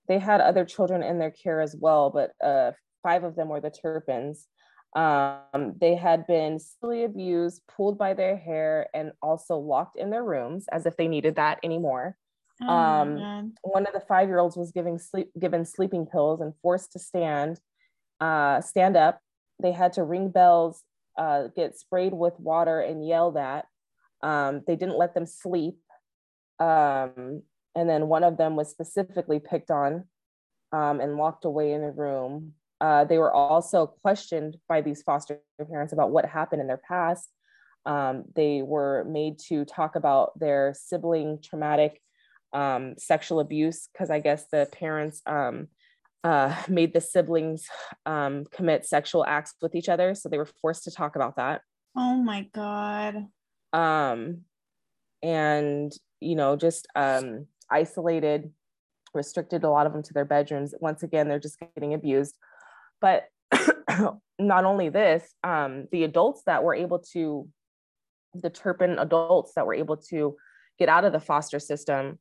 they 0.08 0.18
had 0.18 0.40
other 0.40 0.64
children 0.64 1.02
in 1.02 1.18
their 1.18 1.30
care 1.30 1.60
as 1.60 1.76
well 1.78 2.10
but 2.10 2.32
uh, 2.44 2.72
five 3.02 3.24
of 3.24 3.36
them 3.36 3.48
were 3.48 3.60
the 3.60 3.70
turpins 3.70 4.46
um, 4.94 5.74
they 5.80 5.96
had 5.96 6.26
been 6.26 6.58
sexually 6.58 7.04
abused, 7.04 7.62
pulled 7.66 7.98
by 7.98 8.14
their 8.14 8.36
hair, 8.36 8.88
and 8.94 9.12
also 9.20 9.56
locked 9.56 9.98
in 9.98 10.10
their 10.10 10.22
rooms 10.22 10.66
as 10.70 10.86
if 10.86 10.96
they 10.96 11.08
needed 11.08 11.36
that 11.36 11.58
anymore. 11.64 12.16
Oh 12.62 12.68
um, 12.68 13.54
One 13.62 13.86
of 13.86 13.92
the 13.92 14.00
five-year-olds 14.06 14.56
was 14.56 14.70
giving 14.70 14.98
sleep 14.98 15.30
given 15.38 15.64
sleeping 15.64 16.06
pills 16.06 16.40
and 16.40 16.54
forced 16.62 16.92
to 16.92 17.00
stand, 17.00 17.58
uh, 18.20 18.60
stand 18.60 18.96
up. 18.96 19.18
They 19.60 19.72
had 19.72 19.94
to 19.94 20.04
ring 20.04 20.30
bells, 20.30 20.84
uh, 21.16 21.48
get 21.56 21.78
sprayed 21.78 22.12
with 22.12 22.38
water, 22.38 22.80
and 22.80 23.06
yelled 23.06 23.36
at. 23.36 23.66
Um, 24.22 24.62
they 24.66 24.76
didn't 24.76 24.98
let 24.98 25.14
them 25.14 25.26
sleep. 25.26 25.76
Um, 26.58 27.42
and 27.74 27.88
then 27.88 28.08
one 28.08 28.24
of 28.24 28.36
them 28.36 28.56
was 28.56 28.70
specifically 28.70 29.40
picked 29.40 29.70
on 29.70 30.04
um, 30.72 31.00
and 31.00 31.16
locked 31.16 31.44
away 31.44 31.72
in 31.72 31.82
a 31.82 31.90
room. 31.90 32.52
Uh, 32.80 33.04
they 33.04 33.18
were 33.18 33.32
also 33.32 33.86
questioned 33.86 34.56
by 34.68 34.80
these 34.80 35.02
foster 35.02 35.40
parents 35.70 35.92
about 35.92 36.10
what 36.10 36.24
happened 36.24 36.60
in 36.60 36.66
their 36.66 36.80
past. 36.88 37.28
Um, 37.86 38.24
they 38.34 38.62
were 38.62 39.04
made 39.08 39.38
to 39.48 39.64
talk 39.64 39.96
about 39.96 40.38
their 40.38 40.74
sibling 40.76 41.40
traumatic 41.42 42.00
um, 42.52 42.94
sexual 42.98 43.40
abuse 43.40 43.88
because 43.92 44.10
I 44.10 44.20
guess 44.20 44.46
the 44.50 44.68
parents 44.72 45.20
um, 45.26 45.68
uh, 46.24 46.56
made 46.68 46.94
the 46.94 47.00
siblings 47.00 47.66
um, 48.06 48.46
commit 48.50 48.86
sexual 48.86 49.24
acts 49.26 49.54
with 49.60 49.74
each 49.74 49.90
other. 49.90 50.14
So 50.14 50.28
they 50.28 50.38
were 50.38 50.48
forced 50.60 50.84
to 50.84 50.90
talk 50.90 51.16
about 51.16 51.36
that. 51.36 51.60
Oh 51.96 52.16
my 52.16 52.48
God. 52.52 53.26
Um, 53.72 54.40
and, 55.22 55.92
you 56.20 56.34
know, 56.34 56.56
just 56.56 56.88
um, 56.96 57.46
isolated, 57.70 58.50
restricted 59.12 59.64
a 59.64 59.70
lot 59.70 59.86
of 59.86 59.92
them 59.92 60.02
to 60.02 60.14
their 60.14 60.24
bedrooms. 60.24 60.74
Once 60.80 61.02
again, 61.02 61.28
they're 61.28 61.38
just 61.38 61.60
getting 61.60 61.92
abused. 61.92 62.34
But 63.00 63.24
not 64.38 64.64
only 64.64 64.88
this, 64.88 65.34
um, 65.44 65.86
the 65.92 66.04
adults 66.04 66.42
that 66.46 66.64
were 66.64 66.74
able 66.74 67.00
to, 67.12 67.46
the 68.32 68.50
Turpin 68.50 68.98
adults 68.98 69.52
that 69.54 69.66
were 69.66 69.74
able 69.74 69.98
to 70.08 70.36
get 70.78 70.88
out 70.88 71.04
of 71.04 71.12
the 71.12 71.20
foster 71.20 71.60
system 71.60 72.18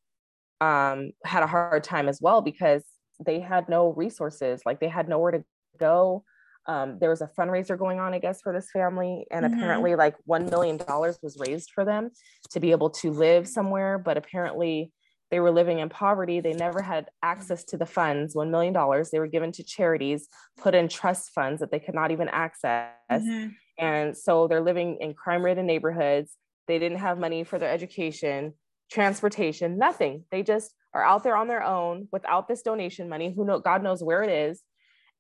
um, 0.62 1.12
had 1.24 1.44
a 1.44 1.48
hard 1.48 1.84
time 1.84 2.08
as 2.08 2.22
well 2.22 2.42
because 2.42 2.84
they 3.20 3.40
had 3.40 3.70
no 3.70 3.90
resources. 3.94 4.62
Like 4.66 4.80
they 4.80 4.88
had 4.90 5.08
nowhere 5.10 5.32
to 5.32 5.46
go. 5.78 6.24
Um, 6.66 6.98
there 7.00 7.10
was 7.10 7.22
a 7.22 7.28
fundraiser 7.38 7.78
going 7.78 8.00
on, 8.00 8.14
I 8.14 8.20
guess, 8.20 8.42
for 8.42 8.54
this 8.54 8.72
family, 8.72 9.26
and 9.32 9.46
Mhm. 9.46 9.54
apparently, 9.54 9.96
like 9.96 10.16
one 10.26 10.46
million 10.50 10.78
dollars 10.78 11.20
was 11.22 11.38
raised 11.38 11.72
for 11.76 11.84
them 11.84 12.12
to 12.52 12.60
be 12.60 12.72
able 12.72 12.90
to 12.92 13.12
live 13.12 13.48
somewhere. 13.48 13.98
But 13.98 14.16
apparently, 14.18 14.94
they 15.30 15.40
were 15.42 15.52
living 15.52 15.80
in 15.80 15.90
poverty. 15.90 16.40
They 16.40 16.54
never 16.54 16.82
had 16.82 17.10
access 17.22 17.64
to 17.66 17.78
the 17.78 17.86
funds. 17.86 18.34
One 18.36 18.50
million 18.52 18.74
dollars 18.74 19.12
they 19.12 19.20
were 19.20 19.28
given 19.28 19.52
to 19.54 19.64
charities, 19.64 20.30
put 20.58 20.74
in 20.76 20.88
trust 20.88 21.32
funds 21.32 21.60
that 21.60 21.72
they 21.72 21.80
could 21.80 21.96
not 21.96 22.12
even 22.12 22.30
access, 22.30 22.94
Mhm. 23.12 23.56
and 23.78 24.16
so 24.18 24.48
they're 24.48 24.62
living 24.62 24.98
in 25.02 25.14
crime-ridden 25.16 25.66
neighborhoods. 25.66 26.38
They 26.68 26.80
didn't 26.80 27.00
have 27.00 27.18
money 27.18 27.44
for 27.44 27.60
their 27.60 27.72
education, 27.72 28.54
transportation, 28.90 29.78
nothing. 29.78 30.26
They 30.32 30.44
just 30.44 30.74
are 30.94 31.04
out 31.04 31.24
there 31.24 31.36
on 31.36 31.48
their 31.48 31.64
own 31.64 32.08
without 32.12 32.48
this 32.48 32.62
donation 32.62 33.10
money. 33.10 33.34
Who 33.34 33.46
know? 33.46 33.60
God 33.60 33.84
knows 33.84 34.04
where 34.04 34.24
it 34.24 34.30
is, 34.30 34.62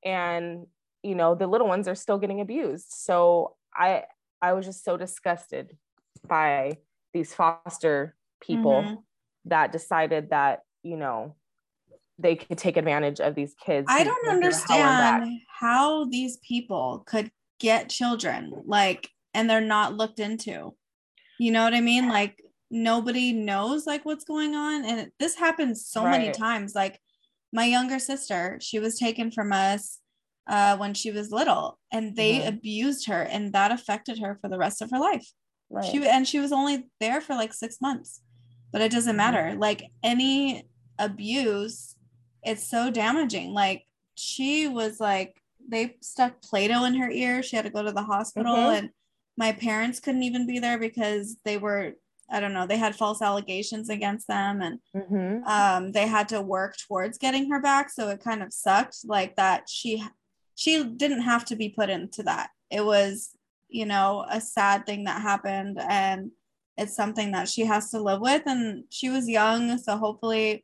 and 0.03 0.65
you 1.01 1.15
know 1.15 1.35
the 1.35 1.47
little 1.47 1.67
ones 1.67 1.87
are 1.87 1.95
still 1.95 2.17
getting 2.17 2.41
abused. 2.41 2.87
So 2.89 3.55
I 3.75 4.03
I 4.41 4.53
was 4.53 4.65
just 4.65 4.83
so 4.83 4.97
disgusted 4.97 5.77
by 6.27 6.77
these 7.13 7.33
foster 7.33 8.15
people 8.41 8.83
Mhm. 8.83 9.03
that 9.45 9.71
decided 9.71 10.29
that 10.29 10.61
you 10.83 10.97
know 10.97 11.35
they 12.19 12.35
could 12.35 12.57
take 12.57 12.77
advantage 12.77 13.19
of 13.19 13.35
these 13.35 13.55
kids. 13.55 13.87
I 13.89 14.03
don't 14.03 14.25
went 14.27 14.43
through 14.43 14.75
hell 14.75 14.87
and 14.87 14.97
back. 14.97 15.15
understand 15.21 15.41
how 15.59 16.05
these 16.05 16.37
people 16.37 17.03
could 17.07 17.31
get 17.59 17.89
children, 17.89 18.53
like, 18.65 19.09
and 19.33 19.49
they're 19.49 19.61
not 19.61 19.95
looked 19.95 20.19
into. 20.19 20.75
You 21.39 21.51
know 21.51 21.63
what 21.63 21.73
I 21.73 21.81
mean? 21.81 22.07
Like, 22.09 22.39
nobody 22.73 23.31
knows 23.31 23.85
like 23.85 24.03
what's 24.03 24.25
going 24.25 24.55
on, 24.55 24.83
and 24.83 24.99
it, 25.01 25.13
this 25.19 25.35
happens 25.35 25.85
so 25.87 26.03
many 26.03 26.31
times. 26.31 26.73
Like, 26.75 26.99
my 27.53 27.65
younger 27.65 27.99
sister, 27.99 28.57
she 28.61 28.79
was 28.79 28.97
taken 28.97 29.29
from 29.31 29.53
us 29.53 29.99
uh, 30.47 30.75
when 30.77 30.93
she 30.93 31.11
was 31.11 31.31
little, 31.31 31.79
and 31.91 32.15
they 32.15 32.39
Mhm. 32.39 32.47
abused 32.47 33.07
her, 33.07 33.21
and 33.23 33.53
that 33.53 33.71
affected 33.71 34.19
her 34.19 34.37
for 34.41 34.49
the 34.49 34.57
rest 34.57 34.81
of 34.81 34.89
her 34.91 34.99
life. 34.99 35.27
Right. 35.69 35.85
She 35.85 36.05
and 36.05 36.27
she 36.27 36.39
was 36.39 36.51
only 36.51 36.87
there 36.99 37.21
for 37.21 37.35
like 37.35 37.53
six 37.53 37.79
months, 37.79 38.21
but 38.71 38.81
it 38.81 38.91
doesn't 38.91 39.13
Mhm. 39.13 39.17
matter. 39.17 39.55
Like 39.55 39.83
any 40.03 40.67
abuse, 40.99 41.95
it's 42.43 42.67
so 42.67 42.89
damaging. 42.89 43.53
Like 43.53 43.85
she 44.15 44.67
was 44.67 44.99
like 44.99 45.39
they 45.65 45.95
stuck 46.01 46.41
Play-Doh 46.41 46.83
in 46.83 46.95
her 46.95 47.09
ear. 47.09 47.41
She 47.41 47.55
had 47.55 47.63
to 47.65 47.71
go 47.71 47.83
to 47.83 47.91
the 47.93 48.03
hospital, 48.03 48.55
Mhm. 48.55 48.77
and 48.77 48.89
my 49.37 49.51
parents 49.53 49.99
couldn't 50.01 50.23
even 50.23 50.45
be 50.45 50.59
there 50.59 50.77
because 50.77 51.37
they 51.45 51.57
were 51.57 51.93
I 52.33 52.39
don't 52.39 52.53
know 52.53 52.65
they 52.65 52.77
had 52.77 52.95
false 52.95 53.21
allegations 53.21 53.89
against 53.89 54.27
them, 54.27 54.61
and 54.61 54.79
Mhm. 54.95 55.45
um, 55.47 55.91
they 55.91 56.07
had 56.07 56.27
to 56.29 56.41
work 56.41 56.75
towards 56.87 57.17
getting 57.19 57.49
her 57.51 57.61
back. 57.61 57.89
So 57.91 58.09
it 58.09 58.19
kind 58.23 58.41
of 58.43 58.51
sucked 58.51 58.97
like 59.05 59.35
that. 59.37 59.69
She 59.69 60.03
she 60.55 60.83
didn't 60.83 61.21
have 61.21 61.45
to 61.45 61.55
be 61.55 61.69
put 61.69 61.89
into 61.89 62.23
that. 62.23 62.49
It 62.69 62.83
was 62.85 63.35
you 63.69 63.85
know 63.85 64.25
a 64.29 64.39
sad 64.41 64.85
thing 64.85 65.03
that 65.05 65.21
happened 65.21 65.79
and 65.89 66.29
it's 66.77 66.95
something 66.95 67.31
that 67.31 67.47
she 67.49 67.65
has 67.65 67.89
to 67.91 67.99
live 67.99 68.21
with 68.21 68.43
and 68.45 68.83
she 68.91 69.09
was 69.09 69.27
young 69.27 69.79
so 69.79 69.97
hopefully 69.97 70.63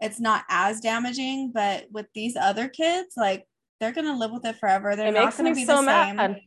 it's 0.00 0.20
not 0.20 0.44
as 0.48 0.80
damaging 0.80 1.50
but 1.52 1.86
with 1.90 2.06
these 2.14 2.36
other 2.36 2.68
kids 2.68 3.14
like 3.16 3.44
they're 3.80 3.90
gonna 3.92 4.16
live 4.16 4.30
with 4.30 4.44
it 4.44 4.54
forever 4.60 4.94
they're 4.94 5.08
it 5.08 5.14
not 5.14 5.24
makes 5.24 5.36
gonna 5.38 5.50
me 5.50 5.54
be 5.56 5.64
so 5.64 5.82
the 5.82 6.04
same 6.06 6.16
mad. 6.16 6.40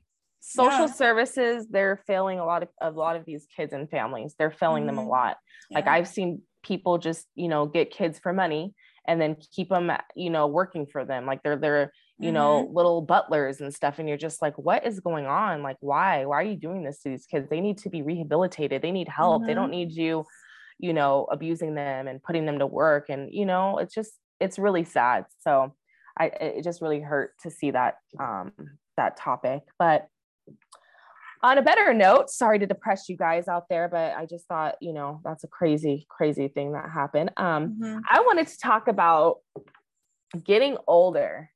Social 0.44 0.88
Yeah. 0.88 0.88
services, 0.88 1.68
they're 1.70 1.98
failing 2.08 2.40
a 2.40 2.46
lot 2.46 2.64
of 2.64 2.70
a 2.82 2.90
lot 2.92 3.16
of 3.16 3.26
these 3.26 3.46
kids 3.56 3.74
and 3.74 3.90
families. 3.90 4.36
They're 4.38 4.50
failing 4.52 4.88
them 4.88 4.98
a 4.98 5.04
Mhm. 5.04 5.08
lot. 5.08 5.38
Like 5.76 5.88
I've 5.88 6.08
seen 6.08 6.42
people 6.64 6.98
just, 6.98 7.28
you 7.36 7.48
know, 7.48 7.68
get 7.68 7.92
kids 7.92 8.18
for 8.20 8.34
money 8.34 8.74
and 9.08 9.22
then 9.22 9.36
keep 9.56 9.70
them, 9.70 9.92
you 10.16 10.30
know, 10.32 10.48
working 10.48 10.88
for 10.88 11.06
them. 11.06 11.28
Like 11.28 11.44
they're 11.44 11.58
they're, 11.58 11.94
you 12.20 12.32
know, 12.32 12.62
Mhm. 12.62 12.74
little 12.74 13.02
butlers 13.04 13.62
and 13.62 13.74
stuff. 13.74 14.00
And 14.00 14.08
you're 14.10 14.18
just 14.18 14.42
like, 14.42 14.58
what 14.58 14.86
is 14.86 15.00
going 15.00 15.28
on? 15.28 15.62
Like, 15.62 15.78
why? 15.80 16.26
Why 16.26 16.38
are 16.38 16.44
you 16.44 16.58
doing 16.58 16.84
this 16.84 17.02
to 17.04 17.10
these 17.10 17.26
kids? 17.28 17.48
They 17.50 17.62
need 17.62 17.78
to 17.80 17.90
be 17.92 18.02
rehabilitated. 18.02 18.82
They 18.82 18.92
need 18.92 19.08
help. 19.10 19.46
They 19.46 19.54
Mhm. 19.54 19.56
don't 19.56 19.72
need 19.72 19.92
you, 19.92 20.26
you 20.80 20.94
know, 20.94 21.28
abusing 21.32 21.76
them 21.76 22.08
and 22.08 22.22
putting 22.24 22.46
them 22.46 22.60
to 22.60 22.68
work. 22.68 23.10
And, 23.10 23.32
you 23.34 23.46
know, 23.46 23.78
it's 23.78 23.94
just 23.94 24.20
it's 24.40 24.58
really 24.60 24.84
sad. 24.84 25.26
So 25.40 25.76
I 26.18 26.26
it 26.28 26.64
just 26.64 26.82
really 26.82 27.00
hurt 27.02 27.34
to 27.44 27.52
see 27.52 27.72
that 27.72 27.96
um 28.20 28.54
that 28.98 29.18
topic. 29.18 29.64
But 29.80 30.08
on 31.44 31.58
a 31.58 31.62
better 31.62 31.94
note, 31.94 32.30
sorry 32.30 32.60
to 32.60 32.68
depress 32.68 33.10
you 33.10 33.18
guys 33.18 33.48
out 33.48 33.64
there, 33.70 33.88
but 33.90 34.14
I 34.16 34.26
just 34.28 34.46
thought, 34.48 34.76
you 34.80 34.94
know, 34.94 35.22
that's 35.24 35.44
a 35.44 35.48
crazy, 35.48 36.06
crazy 36.10 36.48
thing 36.48 36.74
that 36.74 36.90
happened. 36.90 37.32
Um, 37.38 37.78
Mhm. 37.82 38.02
I 38.10 38.22
wanted 38.22 38.48
to 38.48 38.58
talk 38.60 38.88
about 38.88 39.38
getting 40.44 40.78
older. 40.88 41.50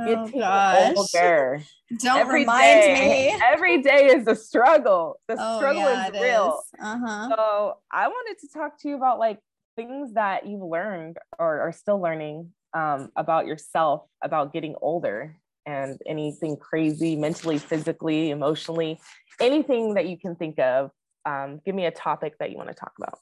oh 0.00 0.04
Getting 0.06 0.40
gosh 0.40 0.96
older. 0.96 1.62
don't 1.98 2.18
Every 2.18 2.40
remind 2.40 2.80
day- 2.82 3.32
me 3.34 3.40
Every 3.44 3.82
day 3.82 4.06
is 4.06 4.26
a 4.26 4.34
struggle. 4.34 5.18
The 5.28 5.36
oh 5.38 5.56
struggle 5.58 5.82
yeah 5.82 6.06
is 6.08 6.20
real. 6.20 6.62
is. 6.74 6.80
uh-huh 6.80 7.28
So 7.30 7.74
I 7.92 8.08
wanted 8.08 8.38
to 8.40 8.48
talk 8.52 8.78
to 8.80 8.88
you 8.88 8.96
about 8.96 9.18
like 9.18 9.38
things 9.76 10.14
that 10.14 10.46
you've 10.46 10.62
learned 10.62 11.18
or 11.38 11.60
are 11.60 11.72
still 11.72 12.00
learning 12.00 12.52
um, 12.74 13.10
about 13.16 13.46
yourself, 13.46 14.06
about 14.22 14.52
getting 14.52 14.74
older 14.80 15.36
and 15.66 16.00
anything 16.06 16.56
crazy 16.56 17.16
mentally, 17.16 17.58
physically, 17.58 18.30
emotionally, 18.30 19.00
anything 19.40 19.94
that 19.94 20.06
you 20.08 20.18
can 20.18 20.34
think 20.36 20.58
of. 20.58 20.90
Um, 21.24 21.60
give 21.64 21.74
me 21.74 21.86
a 21.86 21.90
topic 21.92 22.38
that 22.38 22.50
you 22.50 22.56
want 22.56 22.68
to 22.70 22.74
talk 22.74 22.92
about. 22.98 23.18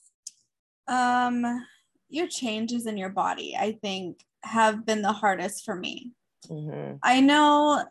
um 0.88 1.66
your 2.09 2.26
changes 2.26 2.87
in 2.87 2.97
your 2.97 3.11
body 3.11 3.54
i 3.56 3.73
think 3.82 4.25
have 4.42 4.85
been 4.87 5.02
the 5.02 5.12
hardest 5.12 5.64
for 5.64 5.76
me 5.76 6.12
Mhm. 6.49 6.99
i 7.02 7.20
know 7.20 7.85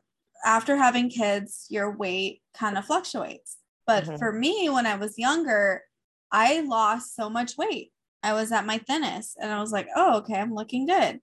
after 0.44 0.76
having 0.76 1.10
kids 1.10 1.68
your 1.70 1.96
weight 1.96 2.42
kind 2.54 2.78
of 2.78 2.86
fluctuates 2.86 3.58
but 3.86 4.04
Mhm. 4.06 4.18
for 4.20 4.32
me 4.34 4.70
when 4.70 4.86
i 4.86 4.96
was 4.96 5.18
younger 5.20 5.84
i 6.32 6.62
lost 6.62 7.16
so 7.16 7.30
much 7.30 7.56
weight 7.58 7.94
i 8.24 8.34
was 8.34 8.52
at 8.52 8.66
my 8.66 8.80
thinnest 8.80 9.38
and 9.40 9.52
i 9.52 9.60
was 9.62 9.72
like 9.72 9.88
oh 9.96 10.18
okay 10.18 10.36
i'm 10.40 10.54
looking 10.56 10.86
good 10.88 11.22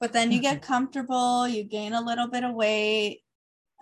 but 0.00 0.12
then 0.12 0.30
you 0.32 0.40
get 0.40 0.62
comfortable 0.62 1.48
you 1.48 1.62
gain 1.64 1.92
a 1.92 2.00
little 2.00 2.28
bit 2.28 2.44
of 2.44 2.54
weight 2.54 3.22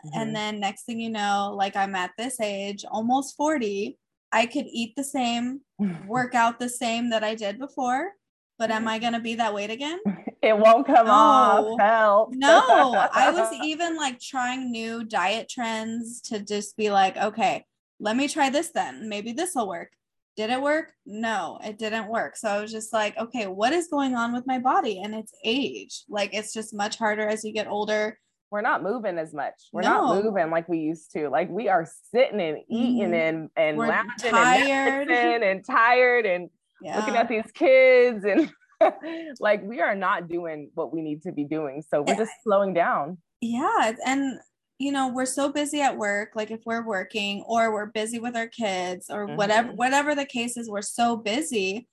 Mhm. 0.05 0.11
And 0.21 0.37
then 0.37 0.61
next 0.61 0.85
thing 0.85 1.01
you 1.01 1.11
know, 1.11 1.55
like 1.57 1.77
I'm 1.77 1.95
at 1.95 2.13
this 2.19 2.41
age, 2.41 2.85
almost 2.85 3.37
40, 3.37 3.99
I 4.33 4.47
could 4.47 4.67
eat 4.69 4.97
the 4.97 5.05
same, 5.05 5.61
work 6.07 6.35
out 6.35 6.59
the 6.59 6.69
same 6.69 7.11
that 7.11 7.25
I 7.25 7.35
did 7.35 7.59
before, 7.59 8.13
but 8.59 8.71
am 8.71 8.87
I 8.87 8.99
going 8.99 9.15
to 9.15 9.21
be 9.21 9.37
that 9.37 9.55
weight 9.55 9.71
again? 9.71 9.99
it 10.43 10.57
won't 10.59 10.87
come 10.87 11.07
No. 11.07 11.13
off. 11.13 11.81
Help. 11.81 12.35
No, 12.35 13.09
I 13.13 13.31
was 13.31 13.51
even 13.63 13.97
like 13.97 14.21
trying 14.21 14.71
new 14.71 15.05
diet 15.05 15.49
trends 15.49 16.21
to 16.23 16.41
just 16.41 16.77
be 16.77 16.91
like, 16.91 17.17
okay, 17.17 17.65
let 17.99 18.17
me 18.17 18.29
try 18.29 18.51
this 18.51 18.71
then. 18.71 19.09
Maybe 19.09 19.33
this 19.33 19.55
will 19.55 19.69
work. 19.69 19.91
Did 20.37 20.51
it 20.51 20.61
work? 20.61 20.93
No, 21.07 21.59
it 21.65 21.79
didn't 21.79 22.09
work. 22.09 22.37
So 22.37 22.49
I 22.49 22.61
was 22.61 22.73
just 22.73 22.93
like, 22.93 23.17
okay, 23.17 23.47
what 23.47 23.73
is 23.73 23.87
going 23.89 24.17
on 24.17 24.33
with 24.33 24.45
my 24.47 24.59
body? 24.59 25.01
And 25.03 25.15
it's 25.15 25.33
age. 25.45 26.03
Like 26.09 26.35
it's 26.35 26.53
just 26.53 26.75
much 26.75 26.99
harder 26.99 27.27
as 27.29 27.45
you 27.45 27.53
get 27.53 27.67
older. 27.69 28.19
we're 28.51 28.61
not 28.61 28.85
moving 28.85 29.19
as 29.19 29.35
much. 29.35 29.55
We're 29.73 29.83
No. 29.83 29.89
not 30.15 30.23
moving 30.23 30.49
like 30.51 30.69
we 30.69 30.79
used 30.79 31.11
to. 31.15 31.29
Like 31.29 31.51
we 31.51 31.69
are 31.69 31.85
sitting 32.13 32.41
and 32.41 32.59
eating 32.69 33.11
Mhm. 33.11 33.29
and 33.29 33.51
and 33.57 33.77
We're 33.77 33.89
laughing 33.89 34.31
tired. 34.31 35.11
and 35.11 35.43
and 35.43 35.65
tired 35.67 36.25
and 36.25 36.51
Yeah. 36.81 36.97
looking 36.99 37.17
at 37.17 37.29
these 37.29 37.51
kids 37.53 38.25
and 38.25 38.53
like 39.41 39.63
we 39.65 39.81
are 39.81 39.97
not 39.97 40.29
doing 40.29 40.71
what 40.75 40.93
we 40.93 41.03
need 41.03 41.23
to 41.23 41.33
be 41.33 41.43
doing. 41.45 41.83
So 41.83 42.03
we're 42.03 42.15
just 42.15 42.33
slowing 42.45 42.75
down. 42.75 43.19
yeah 43.41 43.93
and 44.07 44.39
you 44.79 44.91
know 44.91 45.09
we're 45.09 45.27
so 45.27 45.49
busy 45.51 45.81
at 45.81 45.97
work 45.97 46.31
like 46.35 46.51
if 46.51 46.61
we're 46.67 46.85
working 46.85 47.43
or 47.47 47.73
we're 47.73 47.87
busy 47.87 48.19
with 48.19 48.37
our 48.37 48.49
kids 48.49 49.09
or 49.09 49.27
whatever 49.37 49.69
Mhm. 49.73 49.77
whatever 49.77 50.15
the 50.15 50.25
case 50.27 50.57
is 50.57 50.69
we're 50.69 50.83
so 50.83 51.17
busy 51.17 51.87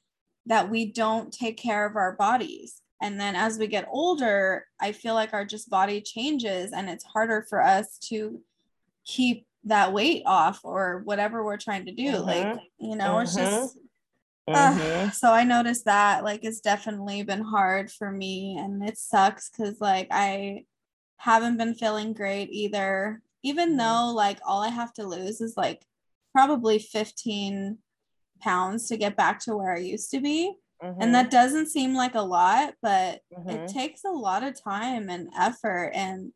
that 0.47 0.69
we 0.69 0.91
don't 0.91 1.31
take 1.31 1.57
care 1.57 1.85
of 1.85 1.95
our 1.95 2.15
bodies 2.15 2.81
and 3.01 3.19
then 3.19 3.35
as 3.35 3.59
we 3.59 3.67
get 3.67 3.87
older 3.91 4.65
i 4.79 4.91
feel 4.91 5.13
like 5.13 5.33
our 5.33 5.45
just 5.45 5.69
body 5.69 6.01
changes 6.01 6.71
and 6.71 6.89
it's 6.89 7.03
harder 7.03 7.45
for 7.49 7.61
us 7.61 7.97
to 7.99 8.41
keep 9.05 9.45
that 9.65 9.93
weight 9.93 10.23
off 10.25 10.61
or 10.63 11.01
whatever 11.05 11.43
we're 11.45 11.57
trying 11.57 11.85
to 11.85 11.91
do 11.93 12.17
like 12.17 12.47
Mhm. 12.47 12.59
you 12.79 12.95
know 12.95 13.19
it's 13.19 13.35
just 13.35 13.77
Mhm. 14.49 15.13
So 15.13 15.31
I 15.31 15.43
noticed 15.43 15.85
that 15.85 16.23
like 16.23 16.43
it's 16.43 16.59
definitely 16.61 17.21
been 17.21 17.43
hard 17.43 17.91
for 17.91 18.11
me 18.11 18.57
and 18.57 18.83
it 18.83 18.97
sucks 18.97 19.49
cuz 19.49 19.79
like 19.79 20.07
I 20.11 20.65
haven't 21.21 21.57
been 21.57 21.75
feeling 21.75 22.13
great 22.13 22.49
either 22.51 23.21
even 23.43 23.73
Mhm. 23.73 23.77
though 23.77 24.13
like 24.13 24.39
all 24.45 24.61
I 24.61 24.69
have 24.69 24.93
to 24.93 25.07
lose 25.07 25.39
is 25.41 25.55
like 25.57 25.85
probably 26.31 26.79
15 26.79 27.77
pounds 28.41 28.87
to 28.87 28.97
get 28.97 29.15
back 29.15 29.39
to 29.41 29.55
where 29.55 29.75
I 29.75 29.79
used 29.79 30.09
to 30.11 30.19
be 30.19 30.53
Mhm. 30.81 30.97
and 30.99 31.13
that 31.15 31.29
doesn't 31.29 31.67
seem 31.67 31.93
like 31.93 32.15
a 32.15 32.21
lot 32.21 32.73
but 32.81 33.21
Mhm. 33.37 33.49
it 33.53 33.67
takes 33.67 34.03
a 34.03 34.09
lot 34.27 34.43
of 34.43 34.59
time 34.61 35.09
and 35.09 35.29
effort 35.37 35.91
and 35.93 36.33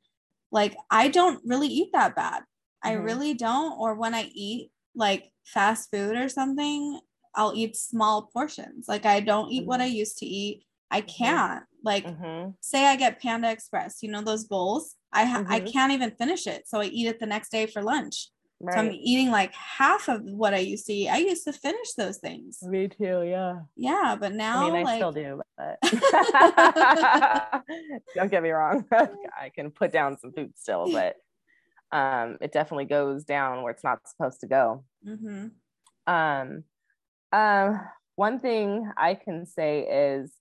like 0.52 0.76
I 0.92 1.08
don't 1.08 1.42
really 1.46 1.68
eat 1.68 1.90
that 1.94 2.16
bad. 2.16 2.44
I 2.84 2.92
Mhm. 2.94 3.04
really 3.06 3.34
don't 3.34 3.74
or 3.80 3.96
when 3.96 4.14
I 4.14 4.24
eat 4.34 4.72
like 4.94 5.32
fast 5.44 5.90
food 5.92 6.16
or 6.16 6.30
something, 6.30 7.00
I'll 7.34 7.54
eat 7.56 7.76
small 7.76 8.28
portions. 8.32 8.88
Like 8.88 9.06
I 9.06 9.20
don't 9.20 9.52
eat 9.52 9.66
what 9.66 9.82
I 9.82 9.86
used 9.86 10.18
to 10.20 10.26
eat. 10.26 10.64
I 10.92 11.02
can't. 11.02 11.64
Like 11.84 12.06
Mhm. 12.06 12.56
say 12.62 12.86
I 12.86 12.96
get 12.96 13.22
Panda 13.22 13.52
Express, 13.52 14.02
you 14.02 14.10
know 14.12 14.22
those 14.22 14.46
bowls? 14.46 14.96
I 15.12 15.26
ha- 15.26 15.46
I 15.48 15.60
Mhm. 15.62 15.72
can't 15.72 15.92
even 15.92 16.12
finish 16.12 16.48
it. 16.48 16.68
So 16.68 16.80
I 16.82 16.86
eat 16.86 17.08
it 17.08 17.20
the 17.20 17.26
next 17.26 17.50
day 17.50 17.66
for 17.68 17.82
lunch. 17.82 18.30
So 18.62 18.80
I'm 18.80 18.92
eating 18.92 19.30
like 19.32 19.54
half 19.54 20.08
of 20.08 20.24
what 20.24 20.54
I 20.54 20.60
used 20.60 20.86
to 20.88 20.94
eat. 20.94 21.10
I 21.10 21.18
used 21.18 21.44
to 21.44 21.54
finish 21.54 21.94
those 21.94 22.18
things. 22.18 22.64
Me 22.64 22.88
too. 22.88 23.22
Yeah. 23.24 23.60
Yeah, 23.76 24.16
but 24.20 24.34
now 24.34 24.62
I 24.62 24.64
mean, 24.64 24.76
I 24.76 24.84
like 24.84 24.96
still 24.96 25.12
do, 25.12 25.42
but 25.58 25.78
don't 28.16 28.32
get 28.32 28.42
me 28.44 28.50
wrong. 28.52 28.86
I 28.92 29.50
can 29.54 29.72
put 29.72 29.92
down 29.92 30.18
some 30.18 30.32
food 30.32 30.54
still, 30.58 30.90
but 30.92 31.18
um, 31.92 32.38
it 32.42 32.52
definitely 32.52 32.86
goes 32.86 33.24
down 33.26 33.62
where 33.62 33.72
it's 33.72 33.84
not 33.84 34.08
supposed 34.08 34.40
to 34.42 34.48
go. 34.48 34.84
Mhm. 35.06 35.52
Um, 36.08 36.64
um, 37.32 37.82
one 38.16 38.40
thing 38.40 38.90
I 38.98 39.16
can 39.16 39.46
say 39.46 39.82
is 39.82 40.32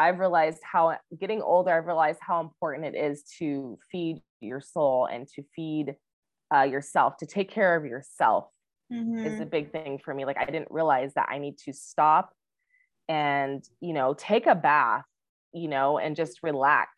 I've 0.00 0.18
realized 0.18 0.60
how 0.62 0.96
getting 1.18 1.42
older, 1.42 1.70
I've 1.70 1.86
realized 1.86 2.20
how 2.22 2.40
important 2.40 2.86
it 2.86 2.98
is 2.98 3.22
to 3.38 3.78
feed 3.92 4.22
your 4.40 4.62
soul 4.62 5.06
and 5.12 5.28
to 5.34 5.42
feed 5.54 5.96
uh, 6.54 6.62
yourself, 6.62 7.18
to 7.18 7.26
take 7.26 7.50
care 7.50 7.76
of 7.76 7.84
yourself 7.84 8.46
is 9.26 9.40
a 9.40 9.44
big 9.46 9.70
thing 9.70 9.98
for 10.04 10.14
me. 10.14 10.24
Like 10.24 10.38
I 10.38 10.46
didn't 10.46 10.70
realize 10.70 11.12
that 11.14 11.28
I 11.30 11.38
need 11.38 11.58
to 11.66 11.72
stop 11.72 12.32
and, 13.08 13.62
you 13.80 13.92
know, 13.92 14.14
take 14.14 14.46
a 14.46 14.54
bath, 14.54 15.04
you 15.52 15.68
know, 15.68 15.98
and 15.98 16.16
just 16.16 16.42
relax 16.42 16.90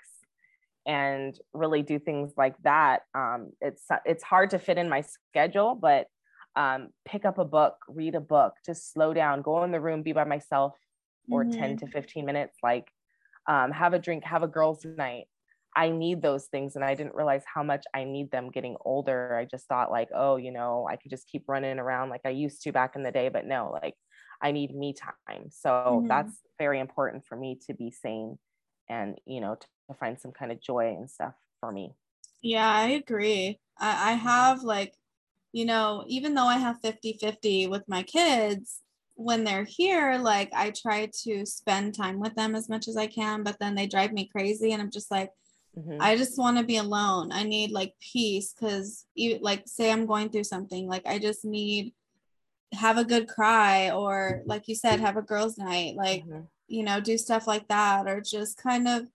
and 0.87 1.37
really 1.53 1.83
do 1.83 1.99
things 1.99 2.33
like 2.37 2.57
that. 2.63 3.03
Um, 3.15 3.51
it's 3.61 3.85
it's 4.05 4.23
hard 4.23 4.51
to 4.51 4.59
fit 4.59 4.79
in 4.79 4.89
my 4.89 5.03
schedule, 5.03 5.75
but 5.75 6.07
um, 6.55 6.91
pick 7.05 7.25
up 7.25 7.39
a 7.39 7.45
book, 7.45 7.77
read 7.89 8.15
a 8.15 8.21
book, 8.21 8.55
just 8.65 8.93
slow 8.93 9.13
down, 9.13 9.43
go 9.43 9.65
in 9.65 9.73
the 9.73 9.81
room, 9.81 10.03
be 10.03 10.13
by 10.13 10.25
myself 10.25 10.75
for 11.31 11.45
10 11.45 11.77
to 11.79 11.87
15 11.89 12.27
minutes, 12.27 12.59
like 12.63 12.91
um, 13.47 13.71
have 13.73 13.95
a 13.95 13.99
drink, 13.99 14.25
have 14.25 14.43
a 14.43 14.49
girls' 14.49 14.85
night. 14.85 15.27
I 15.75 15.89
need 15.91 16.21
those 16.23 16.47
things. 16.49 16.77
And 16.77 16.85
I 16.85 16.95
didn't 16.95 17.15
realize 17.15 17.45
how 17.53 17.63
much 17.63 17.85
I 17.95 18.05
need 18.05 18.31
them 18.31 18.51
getting 18.51 18.77
older. 18.85 19.35
I 19.37 19.47
just 19.47 19.67
thought, 19.67 19.91
like, 19.91 20.09
oh, 20.15 20.37
you 20.37 20.53
know, 20.53 20.87
I 20.91 20.97
could 20.97 21.11
just 21.11 21.27
keep 21.29 21.45
running 21.49 21.79
around 21.79 22.11
like 22.11 22.23
I 22.27 22.31
used 22.31 22.63
to 22.63 22.73
back 22.73 22.95
in 22.97 23.03
the 23.03 23.13
day. 23.13 23.29
But 23.31 23.47
no, 23.47 23.71
like, 23.83 23.95
I 24.43 24.53
need 24.53 24.75
me 24.75 24.95
time. 24.95 25.49
So 25.51 26.05
Mhm. 26.05 26.09
that's 26.09 26.43
very 26.59 26.79
important 26.81 27.25
for 27.25 27.37
me 27.37 27.59
to 27.67 27.75
be 27.75 27.91
sane 27.91 28.39
and, 28.89 29.19
you 29.27 29.41
know, 29.41 29.55
to, 29.55 29.67
to 29.91 29.95
find 29.95 30.21
some 30.21 30.33
kind 30.33 30.53
of 30.53 30.61
joy 30.61 30.95
and 30.95 31.09
stuff 31.11 31.35
for 31.61 31.73
me. 31.73 31.95
Yeah, 32.41 32.69
I 32.69 32.89
agree. 32.89 33.61
I, 33.79 34.11
I 34.11 34.15
have 34.15 34.63
like, 34.63 34.97
you 35.53 35.65
know, 35.65 36.05
even 36.09 36.35
though 36.35 36.47
I 36.47 36.59
have 36.59 36.81
50 36.81 37.15
50 37.19 37.67
with 37.67 37.89
my 37.89 38.03
kids, 38.03 38.83
when 39.17 39.45
they're 39.45 39.65
here, 39.65 40.19
like 40.19 40.53
I 40.55 40.71
try 40.71 41.11
to 41.25 41.47
spend 41.47 41.95
time 41.95 42.21
with 42.21 42.35
them 42.35 42.55
as 42.55 42.69
much 42.69 42.89
as 42.89 42.97
I 42.97 43.07
can, 43.07 43.43
but 43.43 43.59
then 43.61 43.75
they 43.75 43.87
drive 43.87 44.13
me 44.13 44.29
crazy. 44.29 44.73
And 44.73 44.83
I'm 44.83 44.91
just 44.91 45.11
like, 45.11 45.31
Mhm. 45.77 46.01
I 46.01 46.17
just 46.17 46.39
want 46.39 46.59
to 46.59 46.65
be 46.65 46.77
alone. 46.79 47.33
I 47.33 47.45
need 47.45 47.73
like 47.73 47.95
peace 48.01 48.55
because, 48.55 49.07
like, 49.43 49.65
say 49.67 49.93
I'm 49.93 50.07
going 50.07 50.31
through 50.31 50.45
something, 50.45 50.89
like, 50.89 51.07
I 51.07 51.19
just 51.19 51.45
need 51.45 51.95
have 52.73 52.97
a 52.99 53.05
good 53.05 53.29
cry 53.29 53.91
or 53.91 54.43
like 54.47 54.67
you 54.67 54.75
said 54.75 54.99
have 55.01 55.17
a 55.17 55.23
girls 55.23 55.59
night 55.59 55.95
like 55.97 56.25
Mhm. 56.25 56.49
you 56.69 56.83
know, 56.83 57.01
do 57.01 57.19
stuff 57.19 57.47
like 57.47 57.69
that 57.69 58.07
or 58.09 58.21
just 58.23 58.57
kind 58.57 58.89
of 58.89 59.07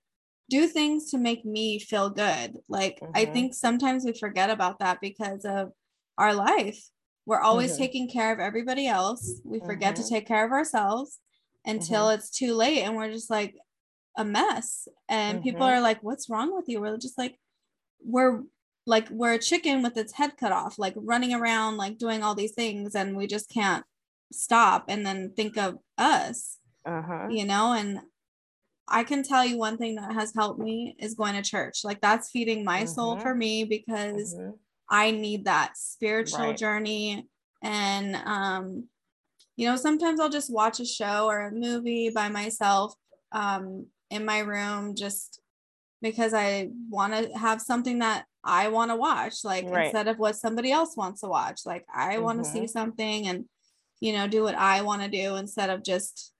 do 0.49 0.67
things 0.67 1.11
to 1.11 1.17
make 1.17 1.45
me 1.45 1.79
feel 1.79 2.09
good. 2.09 2.57
Like 2.69 3.03
I 3.15 3.25
Mhm. 3.25 3.33
think 3.33 3.53
sometimes 3.55 4.05
we 4.05 4.13
forget 4.13 4.49
about 4.51 4.79
that 4.79 5.01
because 5.01 5.45
of 5.45 5.73
our 6.17 6.33
life. 6.35 6.89
We're 7.27 7.41
always 7.41 7.73
Mhm. 7.73 7.77
taking 7.77 8.09
care 8.09 8.33
of 8.33 8.39
everybody 8.41 8.87
else. 8.87 9.41
We 9.45 9.59
forget 9.61 9.95
to 9.97 10.03
Mhm. 10.03 10.09
take 10.09 10.27
care 10.27 10.45
of 10.47 10.53
ourselves 10.53 11.19
until 11.65 12.09
it's 12.11 12.31
too 12.31 12.55
late 12.55 12.83
and 12.83 12.95
we're 12.97 13.11
just 13.11 13.29
like 13.29 13.55
a 14.17 14.25
mess. 14.25 14.87
And 15.09 15.43
people 15.43 15.67
Mhm. 15.67 15.71
are 15.73 15.81
like, 15.81 16.03
"What's 16.03 16.29
wrong 16.29 16.55
with 16.55 16.69
you?" 16.69 16.81
We're 16.81 16.97
just 16.97 17.17
like 17.19 17.39
we're 18.05 18.43
like 18.87 19.09
we're 19.11 19.33
a 19.33 19.39
chicken 19.39 19.83
with 19.83 19.97
its 19.97 20.13
head 20.13 20.37
cut 20.37 20.53
off, 20.53 20.79
like 20.79 20.95
running 20.97 21.33
around 21.33 21.77
like 21.77 21.97
doing 21.99 22.23
all 22.23 22.35
these 22.35 22.53
things 22.53 22.95
and 22.95 23.17
we 23.17 23.27
just 23.27 23.49
can't 23.49 23.85
stop 24.33 24.85
and 24.89 25.05
then 25.05 25.33
think 25.35 25.57
of 25.57 25.79
us 25.97 26.59
Uh-huh. 26.85 27.27
you 27.31 27.45
know 27.45 27.73
and 27.73 28.01
i 28.87 29.03
can 29.03 29.23
tell 29.23 29.45
you 29.45 29.57
one 29.57 29.77
thing 29.77 29.95
that 29.95 30.13
has 30.13 30.33
helped 30.35 30.59
me 30.59 30.95
is 30.99 31.15
going 31.15 31.33
to 31.35 31.41
church 31.41 31.83
like 31.83 32.01
that's 32.01 32.31
feeding 32.31 32.63
my 32.65 32.85
soul 32.85 33.17
Mhm. 33.17 33.21
for 33.21 33.35
me 33.35 33.63
because 33.65 34.35
Mhm. 34.35 34.59
I 34.89 35.11
need 35.11 35.45
that 35.45 35.77
spiritual 35.77 36.39
Right. 36.49 36.57
journey 36.57 37.27
and 37.61 38.15
um 38.15 38.87
you 39.55 39.67
know 39.67 39.75
sometimes 39.75 40.19
i'll 40.19 40.29
just 40.29 40.51
watch 40.53 40.79
a 40.79 40.85
show 40.85 41.27
or 41.27 41.47
a 41.47 41.51
movie 41.51 42.09
by 42.09 42.29
myself 42.29 42.93
um 43.31 43.87
in 44.09 44.25
my 44.25 44.39
room 44.39 44.95
just 44.95 45.41
because 46.01 46.33
i 46.33 46.69
want 46.89 47.13
to 47.13 47.37
have 47.37 47.61
something 47.61 47.99
that 47.99 48.25
i 48.43 48.67
want 48.69 48.91
to 48.91 48.95
watch 48.95 49.43
like 49.43 49.65
Right. 49.65 49.85
instead 49.85 50.07
of 50.07 50.19
what 50.19 50.35
somebody 50.35 50.71
else 50.71 50.95
wants 50.95 51.21
to 51.21 51.27
watch 51.27 51.61
like 51.65 51.85
i 51.93 52.19
want 52.19 52.37
to 52.39 52.45
see 52.45 52.67
something 52.67 53.27
and 53.27 53.45
you 53.99 54.13
know 54.13 54.27
do 54.27 54.43
what 54.43 54.55
i 54.55 54.81
want 54.81 55.01
to 55.01 55.09
do 55.09 55.35
instead 55.35 55.69
of 55.69 55.83
just 55.83 56.33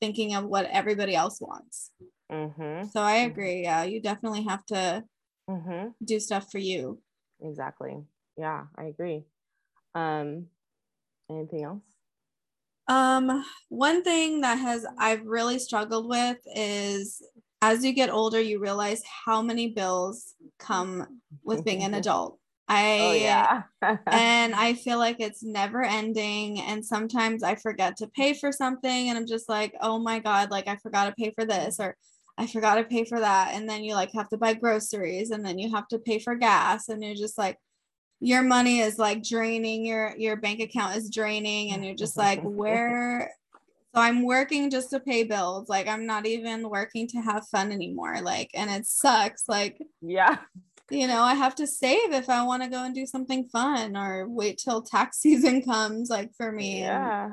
thinking 0.00 0.34
of 0.34 0.44
what 0.46 0.64
everybody 0.66 1.14
else 1.14 1.40
wants 1.40 1.90
Mhm. 2.32 2.90
so 2.90 3.00
i 3.02 3.18
Mhm. 3.18 3.26
agree 3.26 3.62
yeah 3.62 3.82
you 3.84 4.00
definitely 4.00 4.42
have 4.44 4.64
to 4.66 5.04
Mhm. 5.48 5.94
do 6.02 6.18
stuff 6.18 6.50
for 6.50 6.58
you 6.58 7.00
Exactly. 7.42 8.04
Yeah, 8.36 8.64
I 8.76 8.84
agree. 8.84 9.24
Um, 9.94 10.46
anything 11.30 11.64
else? 11.64 11.82
Um, 12.88 13.44
one 13.68 14.02
thing 14.02 14.40
that 14.40 14.58
has 14.58 14.84
I've 14.98 15.24
really 15.24 15.58
struggled 15.58 16.08
with 16.08 16.38
is 16.56 17.22
as 17.62 17.84
you 17.84 17.92
get 17.92 18.10
older, 18.10 18.40
you 18.40 18.58
realize 18.58 19.02
how 19.24 19.42
many 19.42 19.68
bills 19.68 20.34
come 20.58 21.20
with 21.44 21.64
being 21.64 21.82
an 21.82 21.94
adult. 21.94 22.38
I 22.68 22.98
oh 23.00 23.12
yeah. 23.12 23.62
and 24.06 24.54
I 24.54 24.74
feel 24.74 24.98
like 24.98 25.16
it's 25.20 25.42
never 25.42 25.82
ending. 25.82 26.60
And 26.60 26.84
sometimes 26.84 27.42
I 27.42 27.56
forget 27.56 27.96
to 27.98 28.06
pay 28.08 28.34
for 28.34 28.52
something, 28.52 29.08
and 29.08 29.18
I'm 29.18 29.26
just 29.26 29.48
like, 29.48 29.74
oh 29.80 29.98
my 29.98 30.18
god, 30.18 30.50
like 30.50 30.68
I 30.68 30.76
forgot 30.76 31.06
to 31.06 31.12
pay 31.12 31.32
for 31.34 31.44
this, 31.44 31.78
or 31.78 31.96
I 32.40 32.46
forgot 32.46 32.76
to 32.76 32.84
pay 32.84 33.04
for 33.04 33.20
that. 33.20 33.52
And 33.54 33.68
then 33.68 33.84
you 33.84 33.94
like 33.94 34.12
have 34.14 34.30
to 34.30 34.38
buy 34.38 34.54
groceries 34.54 35.30
and 35.30 35.44
then 35.44 35.58
you 35.58 35.70
have 35.74 35.86
to 35.88 35.98
pay 35.98 36.18
for 36.18 36.34
gas. 36.34 36.88
And 36.88 37.04
you're 37.04 37.14
just 37.14 37.36
like, 37.36 37.58
your 38.18 38.42
money 38.42 38.80
is 38.80 38.98
like 38.98 39.22
draining, 39.22 39.84
your 39.84 40.14
your 40.16 40.36
bank 40.36 40.60
account 40.60 40.96
is 40.96 41.10
draining, 41.10 41.72
and 41.72 41.84
you're 41.84 41.94
just 41.94 42.16
like, 42.16 42.40
where 42.42 43.30
so 43.94 44.00
I'm 44.00 44.24
working 44.24 44.70
just 44.70 44.90
to 44.90 45.00
pay 45.00 45.24
bills. 45.24 45.68
Like 45.68 45.86
I'm 45.86 46.06
not 46.06 46.26
even 46.26 46.68
working 46.70 47.08
to 47.08 47.18
have 47.18 47.48
fun 47.48 47.72
anymore. 47.72 48.20
Like, 48.22 48.50
and 48.54 48.70
it 48.70 48.86
sucks. 48.86 49.44
Like, 49.48 49.78
yeah. 50.00 50.38
You 50.90 51.06
know, 51.06 51.22
I 51.22 51.34
have 51.34 51.54
to 51.56 51.66
save 51.66 52.12
if 52.12 52.28
I 52.28 52.42
want 52.42 52.62
to 52.62 52.68
go 52.68 52.84
and 52.84 52.94
do 52.94 53.06
something 53.06 53.48
fun 53.48 53.96
or 53.96 54.28
wait 54.28 54.58
till 54.58 54.82
tax 54.82 55.18
season 55.20 55.62
comes, 55.62 56.08
like 56.08 56.34
for 56.36 56.50
me. 56.50 56.80
Yeah. 56.80 57.30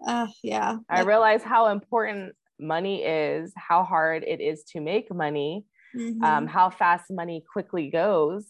And, 0.00 0.28
uh, 0.28 0.32
yeah. 0.42 0.76
I 0.90 0.98
like, 0.98 1.08
realize 1.08 1.42
how 1.42 1.68
important 1.68 2.34
money 2.62 3.04
is, 3.04 3.52
how 3.56 3.84
hard 3.84 4.24
it 4.24 4.40
is 4.40 4.64
to 4.72 4.80
make 4.80 5.12
money, 5.14 5.66
mhm. 5.94 6.22
um, 6.24 6.46
how 6.46 6.70
fast 6.70 7.06
money 7.10 7.44
quickly 7.52 7.90
goes. 7.90 8.46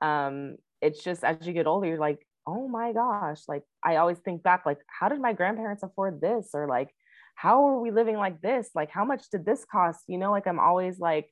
Um, 0.00 0.56
it's 0.80 1.02
just 1.04 1.24
as 1.24 1.46
you 1.46 1.52
get 1.52 1.66
older, 1.66 1.86
you're 1.88 1.98
like, 1.98 2.26
oh 2.46 2.68
my 2.68 2.92
gosh, 2.92 3.42
like 3.48 3.62
I 3.84 3.96
always 3.96 4.18
think 4.18 4.42
back, 4.42 4.64
like, 4.66 4.78
how 4.88 5.08
did 5.08 5.20
my 5.20 5.32
grandparents 5.32 5.82
afford 5.82 6.20
this? 6.20 6.50
Or 6.54 6.66
like, 6.66 6.90
how 7.34 7.66
are 7.68 7.80
we 7.80 7.90
living 7.90 8.16
like 8.16 8.40
this? 8.40 8.70
Like, 8.74 8.90
how 8.90 9.04
much 9.04 9.30
did 9.30 9.44
this 9.46 9.64
cost? 9.64 10.00
You 10.08 10.18
know, 10.18 10.30
like 10.32 10.46
I'm 10.46 10.60
always 10.60 10.98
like, 10.98 11.30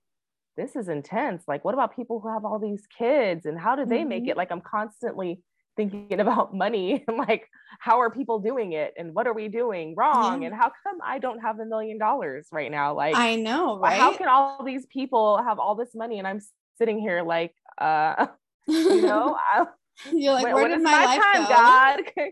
this 0.56 0.76
is 0.76 0.88
intense. 0.88 1.44
Like, 1.48 1.64
what 1.64 1.74
about 1.74 1.94
people 1.96 2.20
who 2.20 2.28
have 2.32 2.44
all 2.44 2.58
these 2.58 2.86
kids 2.98 3.46
and 3.46 3.58
how 3.58 3.76
do 3.76 3.86
they 3.86 4.04
make 4.04 4.24
Mhm. 4.24 4.28
it? 4.28 4.36
Like, 4.36 4.50
I'm 4.50 4.60
constantly 4.60 5.42
thinking 5.78 6.20
about 6.20 6.54
money 6.54 7.04
and 7.08 7.16
like, 7.16 7.48
how 7.80 8.00
are 8.00 8.10
people 8.10 8.40
doing 8.40 8.72
it 8.72 8.92
and 8.98 9.14
what 9.14 9.26
are 9.26 9.32
we 9.32 9.48
doing 9.48 9.94
wrong? 9.96 10.42
Yeah. 10.42 10.48
And 10.48 10.56
how 10.56 10.70
come 10.82 10.98
I 11.02 11.18
don't 11.18 11.38
have 11.38 11.58
a 11.60 11.64
million 11.64 11.96
dollars 11.96 12.48
right 12.52 12.70
now? 12.70 12.94
Like, 12.94 13.14
I 13.14 13.36
know, 13.36 13.76
uh, 13.76 13.78
right? 13.78 13.98
how 13.98 14.14
can 14.14 14.28
all 14.28 14.62
these 14.64 14.84
people 14.86 15.42
have 15.42 15.58
all 15.58 15.74
this 15.74 15.94
money 15.94 16.18
and 16.18 16.28
I'm 16.28 16.40
sitting 16.76 16.98
here 16.98 17.22
like, 17.22 17.54
uh, 17.78 18.26
you 18.66 19.02
know, 19.02 19.38
I, 19.38 19.64
You're 20.12 20.34
like, 20.34 20.44
when- 20.44 20.54
where 20.54 20.68
did 20.68 20.80
it's 20.80 20.84
my, 20.84 21.04
life 21.04 21.22
time, 21.22 21.42
go? 21.42 21.48
God? 21.48 22.30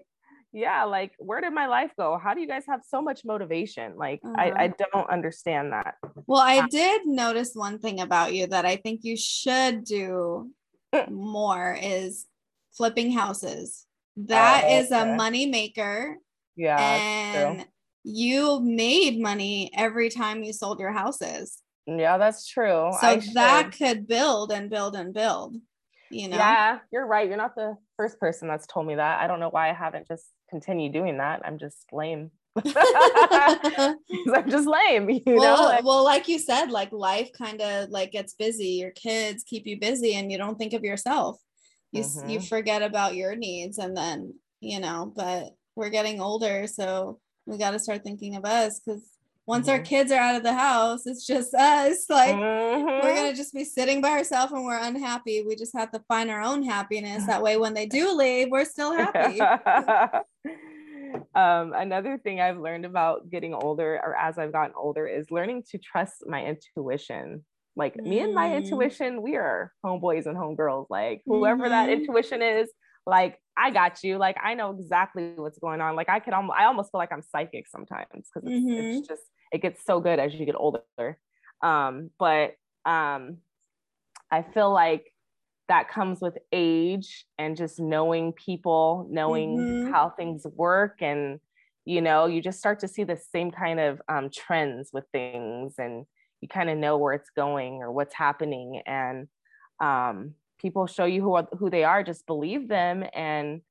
yeah, 0.52 0.84
like 0.84 1.12
where 1.18 1.40
did 1.40 1.52
my 1.52 1.66
life 1.66 1.92
go? 1.96 2.18
How 2.18 2.34
do 2.34 2.40
you 2.40 2.48
guys 2.48 2.64
have 2.66 2.80
so 2.86 3.00
much 3.00 3.24
motivation? 3.24 3.96
Like 3.96 4.20
I, 4.24 4.50
I 4.50 4.68
mm-hmm. 4.68 4.82
don't 4.92 5.10
understand 5.10 5.72
that. 5.72 5.96
Well, 6.26 6.40
I 6.40 6.58
um, 6.58 6.68
did 6.70 7.02
notice 7.06 7.52
one 7.54 7.78
thing 7.78 8.00
about 8.00 8.34
you 8.34 8.46
that 8.48 8.64
I 8.64 8.76
think 8.76 9.00
you 9.04 9.16
should 9.16 9.84
do 9.84 10.50
mm. 10.94 11.10
more 11.10 11.78
is 11.80 12.26
flipping 12.76 13.12
houses. 13.12 13.86
That 14.16 14.64
Oh, 14.66 14.78
is 14.78 14.90
a 14.90 15.06
money 15.06 15.46
maker. 15.46 16.16
Yeah, 16.56 16.78
and 16.78 17.66
you 18.02 18.60
made 18.60 19.20
money 19.20 19.70
every 19.74 20.08
time 20.08 20.42
you 20.42 20.52
sold 20.52 20.80
your 20.80 20.92
houses. 20.92 21.58
Yeah, 21.86 22.18
that's 22.18 22.46
true. 22.46 22.90
So 23.00 23.06
I 23.06 23.20
that 23.34 23.74
should. 23.74 23.78
could 23.78 24.06
build 24.06 24.52
and 24.52 24.70
build 24.70 24.96
and 24.96 25.12
build. 25.12 25.56
You 26.10 26.28
know? 26.28 26.36
Yeah, 26.36 26.78
you're 26.92 27.06
right. 27.06 27.28
You're 27.28 27.36
not 27.36 27.56
the 27.56 27.76
first 27.96 28.18
person 28.20 28.48
that's 28.48 28.66
told 28.66 28.86
me 28.86 28.94
that. 28.94 29.20
I 29.20 29.26
don't 29.26 29.40
know 29.40 29.50
why 29.50 29.70
I 29.70 29.72
haven't 29.72 30.06
just 30.06 30.24
continued 30.48 30.92
doing 30.92 31.18
that. 31.18 31.42
I'm 31.44 31.58
just 31.58 31.84
lame. 31.92 32.30
I'm 32.64 34.48
just 34.48 34.66
lame, 34.66 35.10
you 35.10 35.22
well, 35.26 35.56
know. 35.56 35.64
Like, 35.64 35.84
well, 35.84 36.04
like 36.04 36.28
you 36.28 36.38
said, 36.38 36.70
like 36.70 36.92
life 36.92 37.30
kind 37.36 37.60
of 37.60 37.90
like 37.90 38.12
gets 38.12 38.34
busy. 38.34 38.68
Your 38.68 38.92
kids 38.92 39.44
keep 39.44 39.66
you 39.66 39.78
busy, 39.78 40.14
and 40.14 40.30
you 40.30 40.38
don't 40.38 40.56
think 40.58 40.72
of 40.72 40.84
yourself. 40.84 41.38
You 41.92 42.00
s 42.02 42.22
you 42.26 42.40
forget 42.40 42.82
about 42.82 43.14
your 43.14 43.34
needs, 43.36 43.78
and 43.78 43.96
then 43.96 44.34
you 44.60 44.80
know. 44.80 45.12
But 45.14 45.54
we're 45.74 45.90
getting 45.90 46.20
older, 46.20 46.66
so 46.66 47.20
we 47.46 47.58
got 47.58 47.70
to 47.72 47.78
start 47.78 48.02
thinking 48.02 48.34
of 48.36 48.44
us 48.44 48.80
because 48.80 49.02
once 49.46 49.68
our 49.68 49.78
Mhm. 49.78 49.84
kids 49.84 50.10
are 50.10 50.18
out 50.18 50.34
of 50.36 50.42
the 50.42 50.52
house, 50.54 51.06
it's 51.06 51.24
just 51.26 51.54
us. 51.54 52.06
Like 52.10 52.34
we're 52.36 53.12
Mhm. 53.12 53.14
gonna 53.16 53.34
just 53.34 53.54
be 53.54 53.64
sitting 53.64 54.00
by 54.00 54.10
ourselves, 54.10 54.52
and 54.52 54.64
we're 54.64 54.78
unhappy. 54.82 55.42
We 55.46 55.54
just 55.56 55.76
have 55.76 55.90
to 55.92 56.00
find 56.08 56.30
our 56.30 56.40
own 56.42 56.62
happiness. 56.62 57.24
That 57.26 57.42
way, 57.42 57.56
when 57.56 57.74
they 57.74 57.86
do 57.86 58.12
leave, 58.12 58.48
we're 58.50 58.64
still 58.64 58.92
happy. 58.92 59.40
um, 61.34 61.72
another 61.74 62.18
thing 62.18 62.40
I've 62.40 62.58
learned 62.58 62.84
about 62.84 63.30
getting 63.30 63.54
older 63.54 64.00
or 64.02 64.16
as 64.16 64.38
I've 64.38 64.52
gotten 64.52 64.74
older 64.76 65.06
is 65.06 65.30
learning 65.30 65.64
to 65.70 65.78
trust 65.78 66.24
my 66.26 66.44
intuition. 66.44 67.44
Like 67.76 68.00
me 68.04 68.20
and 68.20 68.34
my 68.34 68.54
Mm. 68.54 68.56
intuition, 68.56 69.22
we 69.22 69.36
are 69.36 69.72
homeboys 69.84 70.26
and 70.26 70.36
homegirls. 70.36 70.86
Like 70.90 71.22
whoever 71.28 71.68
that 71.68 71.88
Mhm. 71.88 71.90
intuition 71.90 72.42
is, 72.42 72.72
like 73.06 73.40
I 73.56 73.70
got 73.70 74.02
you. 74.02 74.18
Like 74.18 74.36
I 74.42 74.54
know 74.54 74.70
exactly 74.78 75.34
what's 75.36 75.58
going 75.58 75.80
on. 75.80 75.96
Like 75.96 76.08
I 76.08 76.20
could 76.20 76.32
almost, 76.32 76.58
I 76.58 76.64
almost 76.64 76.90
feel 76.90 76.98
like 76.98 77.12
I'm 77.12 77.22
psychic 77.22 77.68
sometimes 77.68 78.06
because 78.34 78.46
it's, 78.48 78.56
Mhm. 78.56 78.76
it's 78.76 79.00
just 79.06 79.22
it 79.52 79.62
gets 79.62 79.84
so 79.84 80.00
good 80.00 80.18
as 80.18 80.34
you 80.34 80.46
get 80.46 80.56
older. 80.56 81.18
Um, 81.62 82.10
but 82.18 82.54
um, 82.84 83.38
I 84.30 84.42
feel 84.42 84.72
like 84.72 85.12
that 85.68 85.88
comes 85.88 86.20
with 86.20 86.38
age 86.52 87.26
and 87.38 87.56
just 87.56 87.80
knowing 87.80 88.32
people, 88.32 89.06
knowing 89.10 89.66
Mhm. 89.66 89.94
how 89.94 90.10
things 90.10 90.46
work, 90.54 91.02
and 91.02 91.40
you 91.84 92.00
know, 92.02 92.26
you 92.26 92.42
just 92.42 92.58
start 92.58 92.80
to 92.80 92.88
see 92.88 93.04
the 93.04 93.16
same 93.16 93.50
kind 93.52 93.80
of 93.80 94.02
um, 94.08 94.30
trends 94.30 94.90
with 94.92 95.04
things, 95.12 95.74
and 95.78 96.06
you 96.40 96.48
kind 96.48 96.70
of 96.70 96.78
know 96.78 96.98
where 96.98 97.14
it's 97.14 97.30
going 97.30 97.82
or 97.82 97.92
what's 97.92 98.14
happening, 98.14 98.82
and 98.86 99.28
um, 99.80 100.34
people 100.58 100.86
show 100.86 101.04
you 101.04 101.22
who 101.22 101.36
who 101.58 101.70
they 101.70 101.84
are. 101.84 102.02
Just 102.02 102.26
believe 102.26 102.68
them, 102.68 103.04
and 103.14 103.62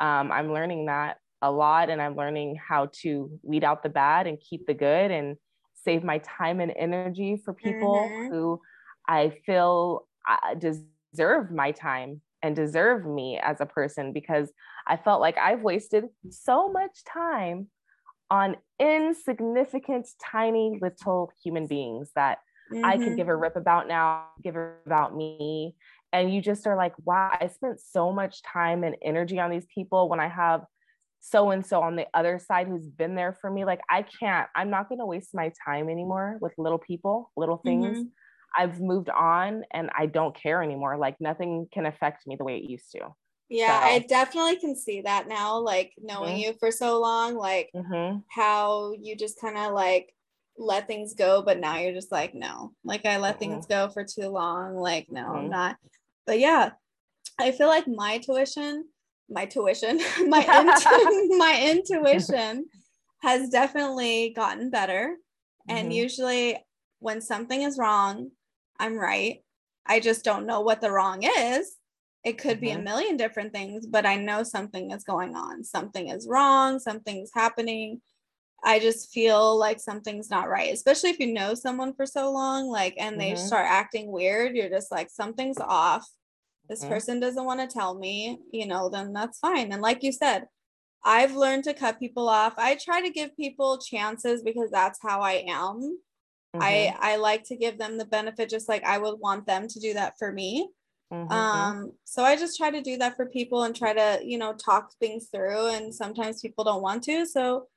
um, 0.00 0.32
I'm 0.32 0.52
learning 0.52 0.86
that 0.86 1.18
a 1.42 1.50
lot, 1.50 1.90
and 1.90 2.00
I'm 2.00 2.16
learning 2.16 2.56
how 2.56 2.88
to 3.02 3.38
weed 3.42 3.64
out 3.64 3.82
the 3.82 3.88
bad 3.88 4.26
and 4.26 4.40
keep 4.40 4.66
the 4.66 4.74
good, 4.74 5.10
and 5.10 5.36
save 5.74 6.02
my 6.04 6.18
time 6.18 6.60
and 6.60 6.72
energy 6.76 7.36
for 7.44 7.52
people 7.54 8.14
Mhm. 8.14 8.30
who 8.30 8.60
I 9.08 9.30
feel 9.44 10.08
uh, 10.28 10.54
deserve 10.54 11.50
my 11.50 11.72
time 11.72 12.22
and 12.42 12.56
deserve 12.56 13.06
me 13.06 13.38
as 13.42 13.60
a 13.60 13.66
person 13.66 14.12
because 14.12 14.52
I 14.86 14.96
felt 14.96 15.20
like 15.20 15.36
I've 15.38 15.62
wasted 15.62 16.04
so 16.28 16.70
much 16.70 17.04
time 17.04 17.68
on 18.34 18.56
insignificant, 18.80 20.08
tiny 20.22 20.78
little 20.80 21.30
human 21.42 21.66
beings 21.68 22.10
that 22.16 22.38
I 22.82 22.98
could 22.98 23.16
give 23.16 23.28
a 23.28 23.36
rip 23.36 23.56
about 23.56 23.88
now, 23.88 24.28
give 24.42 24.56
a 24.56 24.60
rip 24.60 24.86
about 24.86 25.16
me. 25.16 25.76
And 26.12 26.32
you 26.34 26.40
just 26.42 26.66
are 26.66 26.76
like, 26.76 26.94
wow, 27.04 27.30
I 27.40 27.48
spent 27.48 27.80
so 27.80 28.12
much 28.12 28.42
time 28.42 28.84
and 28.84 28.96
energy 29.02 29.38
on 29.38 29.50
these 29.50 29.66
people 29.74 30.08
when 30.08 30.20
I 30.20 30.28
have 30.28 30.62
so 31.20 31.50
and 31.50 31.64
so 31.64 31.80
on 31.82 31.96
the 31.96 32.06
other 32.14 32.38
side 32.38 32.68
who's 32.68 32.88
been 32.88 33.14
there 33.14 33.32
for 33.40 33.50
me. 33.50 33.64
Like, 33.64 33.80
I 33.90 34.02
can't, 34.02 34.48
I'm 34.54 34.70
not 34.70 34.88
going 34.88 34.98
to 34.98 35.06
waste 35.06 35.30
my 35.34 35.52
time 35.64 35.88
anymore 35.88 36.38
with 36.40 36.52
little 36.58 36.78
people, 36.78 37.32
little 37.36 37.58
things. 37.58 37.98
Mhm. 37.98 38.10
I've 38.56 38.80
moved 38.80 39.08
on 39.10 39.64
and 39.72 39.90
I 39.96 40.06
don't 40.06 40.36
care 40.36 40.62
anymore. 40.62 40.98
Like, 40.98 41.20
nothing 41.20 41.68
can 41.72 41.86
affect 41.86 42.26
me 42.26 42.36
the 42.36 42.44
way 42.44 42.58
it 42.58 42.70
used 42.70 42.92
to. 42.92 43.14
Yeah, 43.48 43.80
So- 43.80 43.86
I 43.86 43.98
definitely 44.00 44.56
can 44.56 44.74
see 44.76 45.02
that 45.02 45.28
now, 45.28 45.58
like 45.58 45.92
knowing 45.98 46.36
Mhm. 46.36 46.40
you 46.40 46.52
for 46.54 46.70
so 46.70 46.98
long, 47.00 47.34
like 47.34 47.70
hmm 47.74 48.18
how 48.28 48.92
you 49.00 49.14
just 49.16 49.40
kind 49.40 49.56
of 49.58 49.72
like 49.72 50.14
let 50.56 50.86
things 50.86 51.14
go, 51.14 51.42
but 51.42 51.58
now 51.58 51.78
you're 51.78 51.92
just 51.92 52.12
like, 52.12 52.34
no, 52.34 52.72
like 52.84 53.04
I 53.06 53.18
let 53.18 53.38
things 53.38 53.66
go 53.66 53.88
for 53.88 54.04
too 54.04 54.28
long. 54.28 54.76
Like, 54.76 55.10
no, 55.10 55.26
I'm 55.26 55.46
Mhm. 55.46 55.50
not. 55.50 55.76
But 56.26 56.38
yeah, 56.38 56.72
I 57.38 57.50
feel 57.52 57.66
like 57.68 57.86
my 57.88 58.18
tuition, 58.18 58.88
my 59.28 59.46
tuition, 59.46 59.98
my 60.28 60.44
intu- 60.60 61.28
my 61.38 61.60
intuition 61.70 62.66
has 63.22 63.50
definitely 63.50 64.30
gotten 64.30 64.70
better. 64.70 65.16
And 65.68 65.90
Mhm. 65.90 65.94
usually 65.94 66.64
when 67.00 67.20
something 67.20 67.62
is 67.62 67.78
wrong, 67.78 68.30
I'm 68.78 68.96
right. 68.98 69.42
I 69.86 70.00
just 70.00 70.24
don't 70.24 70.46
know 70.46 70.60
what 70.60 70.80
the 70.80 70.90
wrong 70.90 71.22
is. 71.22 71.76
It 72.24 72.38
could 72.38 72.60
be 72.60 72.70
a 72.70 72.78
Mhm. 72.78 72.82
million 72.82 73.16
different 73.16 73.52
things, 73.52 73.86
but 73.86 74.06
I 74.06 74.16
know 74.16 74.42
something 74.42 74.90
is 74.92 75.04
going 75.04 75.36
on. 75.36 75.64
Something 75.64 76.08
is 76.08 76.26
wrong, 76.28 76.78
something's 76.78 77.30
happening. 77.34 78.00
I 78.64 78.78
just 78.80 79.12
feel 79.12 79.58
like 79.58 79.80
something's 79.80 80.30
not 80.30 80.48
right, 80.48 80.72
especially 80.72 81.10
if 81.10 81.20
you 81.20 81.32
know 81.32 81.54
someone 81.54 81.94
for 81.94 82.06
so 82.06 82.30
long, 82.32 82.68
like, 82.68 82.94
and 82.98 83.20
they 83.20 83.34
Mhm. 83.34 83.36
start 83.36 83.66
acting 83.68 84.10
weird. 84.12 84.56
You're 84.56 84.70
just 84.70 84.90
like, 84.92 85.10
something's 85.10 85.60
off. 85.60 86.06
This 86.68 86.84
Mhm. 86.84 86.84
person 86.84 87.20
doesn't 87.20 87.44
want 87.44 87.60
to 87.60 87.66
tell 87.66 87.94
me, 87.98 88.38
you 88.52 88.66
know, 88.66 88.88
then 88.88 89.12
that's 89.12 89.38
fine. 89.38 89.72
And 89.72 89.82
like 89.82 90.02
you 90.02 90.12
said, 90.12 90.46
I've 91.04 91.34
learned 91.36 91.64
to 91.64 91.74
cut 91.74 92.00
people 92.00 92.28
off. 92.28 92.54
I 92.58 92.76
try 92.76 93.02
to 93.02 93.10
give 93.10 93.36
people 93.36 93.78
chances 93.78 94.42
because 94.42 94.70
that's 94.70 95.00
how 95.02 95.20
I 95.22 95.44
am. 95.48 96.00
Mhm. 96.54 96.88
I 96.88 96.96
I 96.98 97.16
like 97.16 97.44
to 97.44 97.56
give 97.56 97.78
them 97.78 97.98
the 97.98 98.04
benefit 98.06 98.50
just 98.50 98.68
like 98.68 98.84
I 98.84 98.98
would 98.98 99.18
want 99.20 99.46
them 99.46 99.68
to 99.68 99.80
do 99.80 99.94
that 99.94 100.14
for 100.18 100.32
me. 100.32 100.70
Mhm. 101.10 101.70
Um 101.70 101.92
so 102.04 102.22
I 102.24 102.36
just 102.36 102.56
try 102.58 102.70
to 102.70 102.82
do 102.82 102.98
that 102.98 103.16
for 103.16 103.26
people 103.26 103.62
and 103.64 103.74
try 103.74 103.92
to, 103.94 104.20
you 104.24 104.38
know, 104.38 104.54
talk 104.54 104.92
things 105.00 105.28
through 105.30 105.68
and 105.68 105.94
sometimes 105.94 106.42
people 106.42 106.64
don't 106.64 106.82
want 106.82 107.02
to. 107.04 107.26
So 107.26 107.68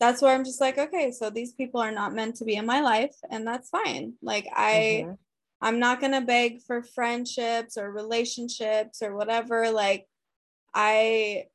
that's 0.00 0.22
where 0.22 0.34
I'm 0.34 0.44
just 0.44 0.60
like, 0.60 0.78
okay, 0.78 1.12
so 1.12 1.30
these 1.30 1.54
people 1.54 1.80
are 1.80 1.92
not 1.92 2.14
meant 2.14 2.36
to 2.36 2.44
be 2.46 2.56
in 2.56 2.66
my 2.66 2.80
life 2.80 3.16
and 3.30 3.46
that's 3.46 3.70
fine. 3.70 4.14
Like 4.22 4.46
I 4.54 5.06
Mhm. 5.06 5.16
I'm 5.62 5.78
not 5.80 6.00
going 6.00 6.12
to 6.12 6.22
beg 6.22 6.62
for 6.62 6.82
friendships 6.82 7.78
or 7.78 7.92
relationships 7.92 9.02
or 9.02 9.16
whatever 9.16 9.70
like 9.70 10.08
I 10.74 11.46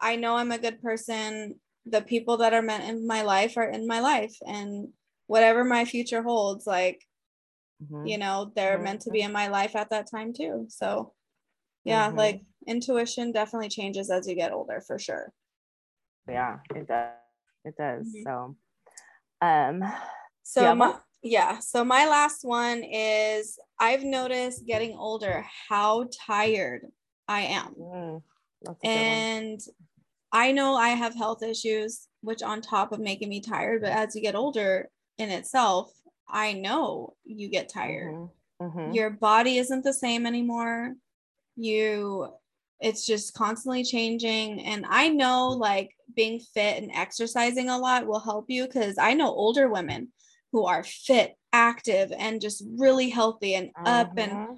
I 0.00 0.16
know 0.16 0.36
I'm 0.36 0.52
a 0.52 0.58
good 0.58 0.82
person. 0.82 1.60
The 1.86 2.02
people 2.02 2.38
that 2.38 2.54
are 2.54 2.62
meant 2.62 2.84
in 2.84 3.06
my 3.06 3.22
life 3.22 3.56
are 3.56 3.68
in 3.68 3.86
my 3.86 4.00
life 4.00 4.36
and 4.46 4.92
whatever 5.26 5.64
my 5.64 5.84
future 5.84 6.22
holds 6.22 6.66
like 6.66 7.06
mm-hmm. 7.82 8.06
you 8.06 8.18
know 8.18 8.52
they're 8.54 8.74
mm-hmm. 8.74 8.84
meant 8.84 9.00
to 9.02 9.10
be 9.10 9.20
in 9.20 9.32
my 9.32 9.48
life 9.48 9.76
at 9.76 9.90
that 9.90 10.10
time 10.10 10.32
too 10.32 10.66
so 10.68 11.12
yeah 11.84 12.08
mm-hmm. 12.08 12.18
like 12.18 12.42
intuition 12.66 13.32
definitely 13.32 13.68
changes 13.68 14.10
as 14.10 14.28
you 14.28 14.34
get 14.34 14.52
older 14.52 14.82
for 14.86 14.98
sure 14.98 15.32
yeah 16.28 16.58
it 16.74 16.86
does 16.86 17.08
it 17.64 17.74
does 17.76 18.06
mm-hmm. 18.06 18.22
so 18.24 18.56
um 19.42 19.82
so 20.42 20.62
yeah, 20.62 20.74
my, 20.74 20.94
yeah 21.22 21.58
so 21.58 21.84
my 21.84 22.06
last 22.06 22.44
one 22.44 22.82
is 22.82 23.58
i've 23.78 24.04
noticed 24.04 24.66
getting 24.66 24.96
older 24.96 25.44
how 25.68 26.06
tired 26.26 26.82
i 27.28 27.40
am 27.40 27.74
mm, 27.78 28.22
and 28.84 29.60
i 30.32 30.52
know 30.52 30.74
i 30.74 30.90
have 30.90 31.14
health 31.14 31.42
issues 31.42 32.08
which 32.22 32.42
on 32.42 32.60
top 32.60 32.92
of 32.92 33.00
making 33.00 33.28
me 33.28 33.40
tired 33.40 33.80
but 33.80 33.90
as 33.90 34.14
you 34.14 34.22
get 34.22 34.34
older 34.34 34.88
in 35.18 35.30
itself 35.30 35.92
i 36.32 36.52
know 36.52 37.14
you 37.24 37.48
get 37.48 37.68
tired 37.68 38.14
mm-hmm. 38.14 38.64
Mm-hmm. 38.64 38.92
your 38.92 39.10
body 39.10 39.58
isn't 39.58 39.84
the 39.84 39.92
same 39.92 40.26
anymore 40.26 40.94
you 41.56 42.32
it's 42.80 43.06
just 43.06 43.34
constantly 43.34 43.84
changing 43.84 44.60
and 44.60 44.84
i 44.88 45.08
know 45.08 45.48
like 45.48 45.90
being 46.14 46.40
fit 46.40 46.82
and 46.82 46.90
exercising 46.92 47.68
a 47.68 47.78
lot 47.78 48.06
will 48.06 48.20
help 48.20 48.46
you 48.48 48.66
because 48.66 48.96
i 48.98 49.14
know 49.14 49.28
older 49.28 49.68
women 49.68 50.08
who 50.52 50.64
are 50.64 50.82
fit 50.82 51.36
active 51.52 52.12
and 52.16 52.40
just 52.40 52.64
really 52.76 53.08
healthy 53.08 53.54
and 53.54 53.70
uh-huh. 53.76 54.00
up 54.00 54.12
and 54.16 54.32
mm-hmm. 54.32 54.54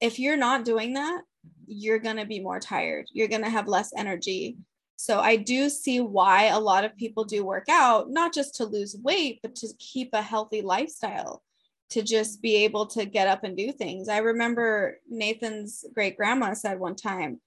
if 0.00 0.18
you're 0.18 0.36
not 0.36 0.64
doing 0.64 0.94
that 0.94 1.22
you're 1.66 1.98
going 1.98 2.16
to 2.16 2.26
be 2.26 2.40
more 2.40 2.60
tired 2.60 3.06
you're 3.12 3.28
going 3.28 3.42
to 3.42 3.50
have 3.50 3.68
less 3.68 3.92
energy 3.96 4.56
so 4.96 5.20
i 5.20 5.36
do 5.36 5.68
see 5.68 6.00
why 6.00 6.44
a 6.44 6.58
lot 6.58 6.84
of 6.84 6.96
people 6.96 7.24
do 7.24 7.44
work 7.44 7.66
out 7.70 8.10
not 8.10 8.32
just 8.32 8.54
to 8.54 8.64
lose 8.64 8.96
weight 9.02 9.40
but 9.42 9.54
to 9.54 9.68
keep 9.78 10.10
a 10.12 10.22
healthy 10.22 10.62
lifestyle 10.62 11.42
to 11.90 12.02
just 12.02 12.42
be 12.42 12.64
able 12.64 12.86
to 12.86 13.04
get 13.04 13.28
up 13.28 13.44
and 13.44 13.56
do 13.56 13.70
things. 13.70 14.08
I 14.08 14.18
remember 14.18 14.98
Nathan's 15.08 15.84
great 15.94 16.16
grandma 16.16 16.54
said 16.54 16.80
one 16.80 16.96
time, 16.96 17.40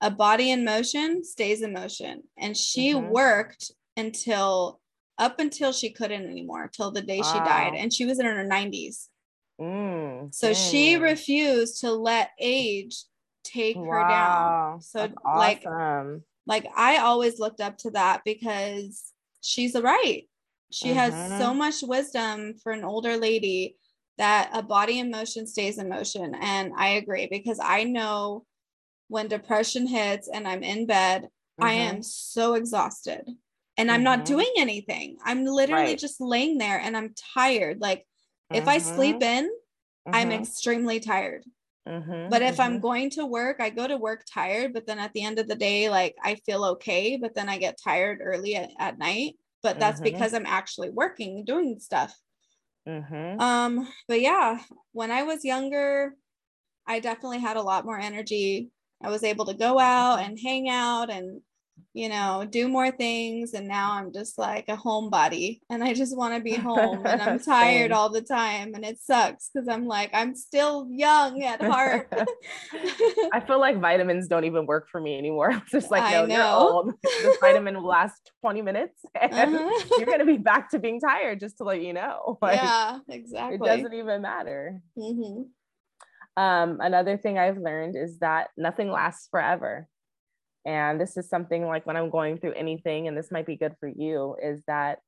a 0.00 0.10
body 0.10 0.50
in 0.50 0.64
motion 0.64 1.24
stays 1.24 1.62
in 1.62 1.72
motion. 1.72 2.24
And 2.36 2.56
she 2.56 2.94
mm-hmm. 2.94 3.08
worked 3.10 3.70
until 3.96 4.80
up 5.18 5.38
until 5.38 5.72
she 5.72 5.90
couldn't 5.90 6.28
anymore, 6.28 6.68
till 6.72 6.90
the 6.90 7.02
day 7.02 7.20
wow. 7.20 7.32
she 7.32 7.38
died. 7.38 7.74
And 7.76 7.92
she 7.92 8.04
was 8.04 8.18
in 8.18 8.26
her 8.26 8.44
90s. 8.44 9.06
Mm, 9.60 10.34
so 10.34 10.52
she 10.52 10.96
refused 10.96 11.82
to 11.82 11.92
let 11.92 12.30
age 12.40 13.04
take 13.44 13.76
wow. 13.76 13.84
her 13.84 14.08
down. 14.08 14.80
So 14.80 14.98
That's 15.00 15.14
like 15.24 15.64
awesome. 15.64 16.24
Like 16.46 16.66
I 16.76 16.98
always 16.98 17.38
looked 17.38 17.60
up 17.60 17.78
to 17.78 17.90
that 17.92 18.22
because 18.24 19.12
she's 19.40 19.74
right. 19.74 20.24
She 20.70 20.88
mm-hmm. 20.88 20.98
has 20.98 21.38
so 21.40 21.52
much 21.54 21.82
wisdom 21.82 22.54
for 22.62 22.72
an 22.72 22.84
older 22.84 23.16
lady 23.16 23.76
that 24.18 24.50
a 24.52 24.62
body 24.62 24.98
in 24.98 25.10
motion 25.10 25.46
stays 25.46 25.78
in 25.78 25.88
motion. 25.88 26.34
And 26.40 26.72
I 26.76 26.90
agree 26.90 27.28
because 27.30 27.58
I 27.62 27.84
know 27.84 28.44
when 29.08 29.28
depression 29.28 29.86
hits 29.86 30.28
and 30.28 30.46
I'm 30.48 30.62
in 30.62 30.86
bed, 30.86 31.22
mm-hmm. 31.22 31.64
I 31.64 31.72
am 31.72 32.02
so 32.02 32.54
exhausted 32.54 33.28
and 33.76 33.90
I'm 33.90 33.98
mm-hmm. 33.98 34.04
not 34.04 34.24
doing 34.24 34.52
anything. 34.56 35.16
I'm 35.24 35.44
literally 35.44 35.84
right. 35.84 35.98
just 35.98 36.20
laying 36.20 36.58
there 36.58 36.78
and 36.78 36.96
I'm 36.96 37.14
tired. 37.34 37.80
Like 37.80 38.00
mm-hmm. 38.00 38.56
if 38.56 38.68
I 38.68 38.78
sleep 38.78 39.16
mm-hmm. 39.16 39.46
in, 39.46 39.50
I'm 40.06 40.30
mm-hmm. 40.30 40.42
extremely 40.42 41.00
tired. 41.00 41.44
Mm-hmm. 41.88 42.28
But 42.28 42.42
if 42.42 42.60
I'm 42.60 42.78
going 42.80 43.10
to 43.10 43.26
work, 43.26 43.56
I 43.58 43.70
go 43.70 43.86
to 43.88 43.96
work 43.96 44.24
tired, 44.32 44.72
but 44.72 44.86
then 44.86 44.98
at 44.98 45.12
the 45.12 45.24
end 45.24 45.38
of 45.38 45.48
the 45.48 45.56
day, 45.56 45.90
like 45.90 46.14
I 46.22 46.36
feel 46.46 46.64
okay, 46.64 47.18
but 47.20 47.34
then 47.34 47.48
I 47.48 47.58
get 47.58 47.80
tired 47.82 48.20
early 48.22 48.56
at, 48.56 48.70
at 48.78 48.98
night. 48.98 49.36
But 49.62 49.78
that's 49.78 50.00
because 50.00 50.34
I'm 50.34 50.46
actually 50.46 50.90
working, 50.90 51.44
doing 51.44 51.78
stuff. 51.78 52.12
Mm-hmm. 52.88 53.40
Um, 53.40 53.88
but 54.08 54.20
yeah, 54.20 54.58
when 54.90 55.12
I 55.12 55.22
was 55.22 55.44
younger, 55.44 56.14
I 56.86 56.98
definitely 56.98 57.38
had 57.38 57.56
a 57.56 57.62
lot 57.62 57.84
more 57.84 57.98
energy. 57.98 58.70
I 59.02 59.10
was 59.10 59.22
able 59.22 59.46
to 59.46 59.54
go 59.54 59.78
out 59.78 60.20
and 60.20 60.38
hang 60.38 60.68
out 60.68 61.10
and 61.10 61.40
you 61.94 62.08
know, 62.08 62.46
do 62.48 62.68
more 62.68 62.90
things. 62.90 63.52
And 63.52 63.68
now 63.68 63.92
I'm 63.92 64.12
just 64.12 64.38
like 64.38 64.68
a 64.68 64.76
homebody 64.76 65.60
and 65.68 65.84
I 65.84 65.92
just 65.92 66.16
want 66.16 66.34
to 66.34 66.40
be 66.40 66.54
home 66.54 67.04
and 67.04 67.20
I'm 67.20 67.38
tired 67.42 67.92
all 67.92 68.08
the 68.08 68.22
time. 68.22 68.74
And 68.74 68.84
it 68.84 68.98
sucks 69.00 69.50
because 69.52 69.68
I'm 69.68 69.86
like, 69.86 70.10
I'm 70.14 70.34
still 70.34 70.86
young 70.90 71.42
at 71.42 71.60
heart. 71.60 72.12
I 73.32 73.40
feel 73.46 73.60
like 73.60 73.78
vitamins 73.78 74.26
don't 74.26 74.44
even 74.44 74.64
work 74.64 74.88
for 74.90 75.00
me 75.00 75.18
anymore. 75.18 75.50
It's 75.62 75.70
just 75.70 75.90
like, 75.92 76.10
no, 76.10 76.34
you're 76.34 76.44
old. 76.44 76.92
This 77.02 77.38
vitamin 77.40 77.76
will 77.76 77.88
last 77.88 78.32
20 78.40 78.62
minutes 78.62 78.98
and 79.20 79.32
uh-huh. 79.32 79.84
you're 79.96 80.06
going 80.06 80.18
to 80.18 80.26
be 80.26 80.36
back 80.36 80.70
to 80.70 80.78
being 80.78 80.98
tired, 80.98 81.40
just 81.40 81.58
to 81.58 81.64
let 81.64 81.80
you 81.80 81.92
know. 81.92 82.38
Like, 82.42 82.56
yeah, 82.56 82.98
exactly. 83.08 83.56
It 83.56 83.64
doesn't 83.64 83.94
even 83.94 84.22
matter. 84.22 84.82
Mm-hmm. 84.98 86.42
Um, 86.42 86.78
another 86.80 87.16
thing 87.16 87.38
I've 87.38 87.58
learned 87.58 87.96
is 87.96 88.18
that 88.18 88.48
nothing 88.56 88.90
lasts 88.90 89.28
forever 89.30 89.88
and 90.64 91.00
this 91.00 91.16
is 91.16 91.28
something 91.28 91.66
like 91.66 91.86
when 91.86 91.96
I'm 91.96 92.10
going 92.10 92.38
through 92.38 92.54
anything, 92.54 93.08
and 93.08 93.16
this 93.16 93.30
might 93.30 93.46
be 93.46 93.56
good 93.56 93.74
for 93.80 93.88
you, 93.88 94.36
is 94.42 94.62
that 94.66 94.98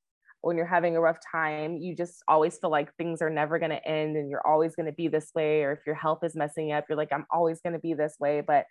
when 0.44 0.56
you're 0.56 0.66
having 0.66 0.94
a 0.96 1.00
rough 1.00 1.18
time, 1.32 1.78
you 1.78 1.96
just 1.96 2.22
always 2.28 2.58
feel 2.58 2.70
like 2.70 2.94
things 2.96 3.22
are 3.22 3.30
never 3.30 3.58
going 3.58 3.70
to 3.70 3.88
end 3.88 4.16
and 4.16 4.28
you're 4.28 4.46
always 4.46 4.76
going 4.76 4.86
to 4.86 4.92
be 4.92 5.08
this 5.08 5.30
way. 5.34 5.62
Or 5.62 5.72
if 5.72 5.80
your 5.86 5.94
health 5.94 6.22
is 6.22 6.36
messing 6.36 6.70
up, 6.70 6.84
you're 6.88 6.98
like, 6.98 7.12
I'm 7.12 7.24
always 7.30 7.60
going 7.62 7.72
to 7.72 7.78
be 7.78 7.94
this 7.94 8.16
way. 8.20 8.42
But 8.46 8.66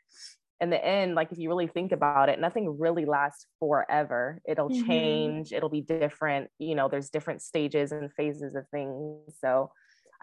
in 0.62 0.70
the 0.70 0.86
end, 0.86 1.16
like 1.16 1.32
if 1.32 1.40
you 1.40 1.50
really 1.50 1.68
think 1.68 1.92
about 1.92 2.30
it, 2.30 2.40
nothing 2.40 2.78
really 2.80 3.06
lasts 3.06 3.48
forever. 3.60 4.40
It'll 4.48 4.70
mm-hmm. 4.70 4.88
change, 4.88 5.52
it'll 5.52 5.70
be 5.70 5.82
different. 5.82 6.50
You 6.60 6.76
know, 6.76 6.90
there's 6.90 7.10
different 7.10 7.42
stages 7.42 7.92
and 7.92 8.14
phases 8.14 8.54
of 8.56 8.66
things. 8.70 9.36
So 9.42 9.72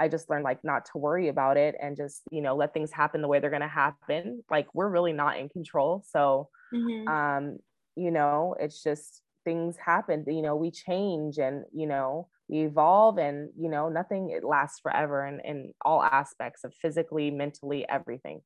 I 0.01 0.09
just 0.09 0.31
learned 0.31 0.45
like 0.45 0.65
not 0.65 0.87
to 0.87 0.99
worry 0.99 1.29
about 1.29 1.59
it 1.59 1.75
and 1.81 1.97
just, 1.97 2.23
you 2.31 2.41
know, 2.41 2.57
let 2.57 2.73
things 2.73 2.91
happen 2.91 3.21
the 3.21 3.29
way 3.29 3.39
they're 3.39 3.51
going 3.51 3.61
to 3.61 3.69
happen. 3.69 4.43
Like 4.51 4.67
we're 4.75 4.89
really 4.89 5.13
not 5.13 5.39
in 5.39 5.51
control. 5.51 6.03
So, 6.09 6.49
mm-hmm. 6.75 7.07
um, 7.07 7.59
you 7.97 8.11
know, 8.11 8.57
it's 8.59 8.83
just 8.83 9.21
things 9.45 9.77
happen, 9.77 10.25
you 10.27 10.43
know, 10.43 10.57
we 10.57 10.71
change 10.71 11.39
and, 11.39 11.65
you 11.73 11.87
know, 11.87 12.29
we 12.49 12.61
evolve 12.61 13.19
and, 13.19 13.51
you 13.59 13.69
know, 13.69 13.89
nothing 13.91 14.31
it 14.31 14.43
lasts 14.43 14.81
forever 14.81 15.27
in, 15.27 15.41
in 15.41 15.73
all 15.85 16.03
aspects 16.03 16.65
of 16.65 16.75
physically, 16.75 17.31
mentally, 17.31 17.87
everything. 17.89 18.41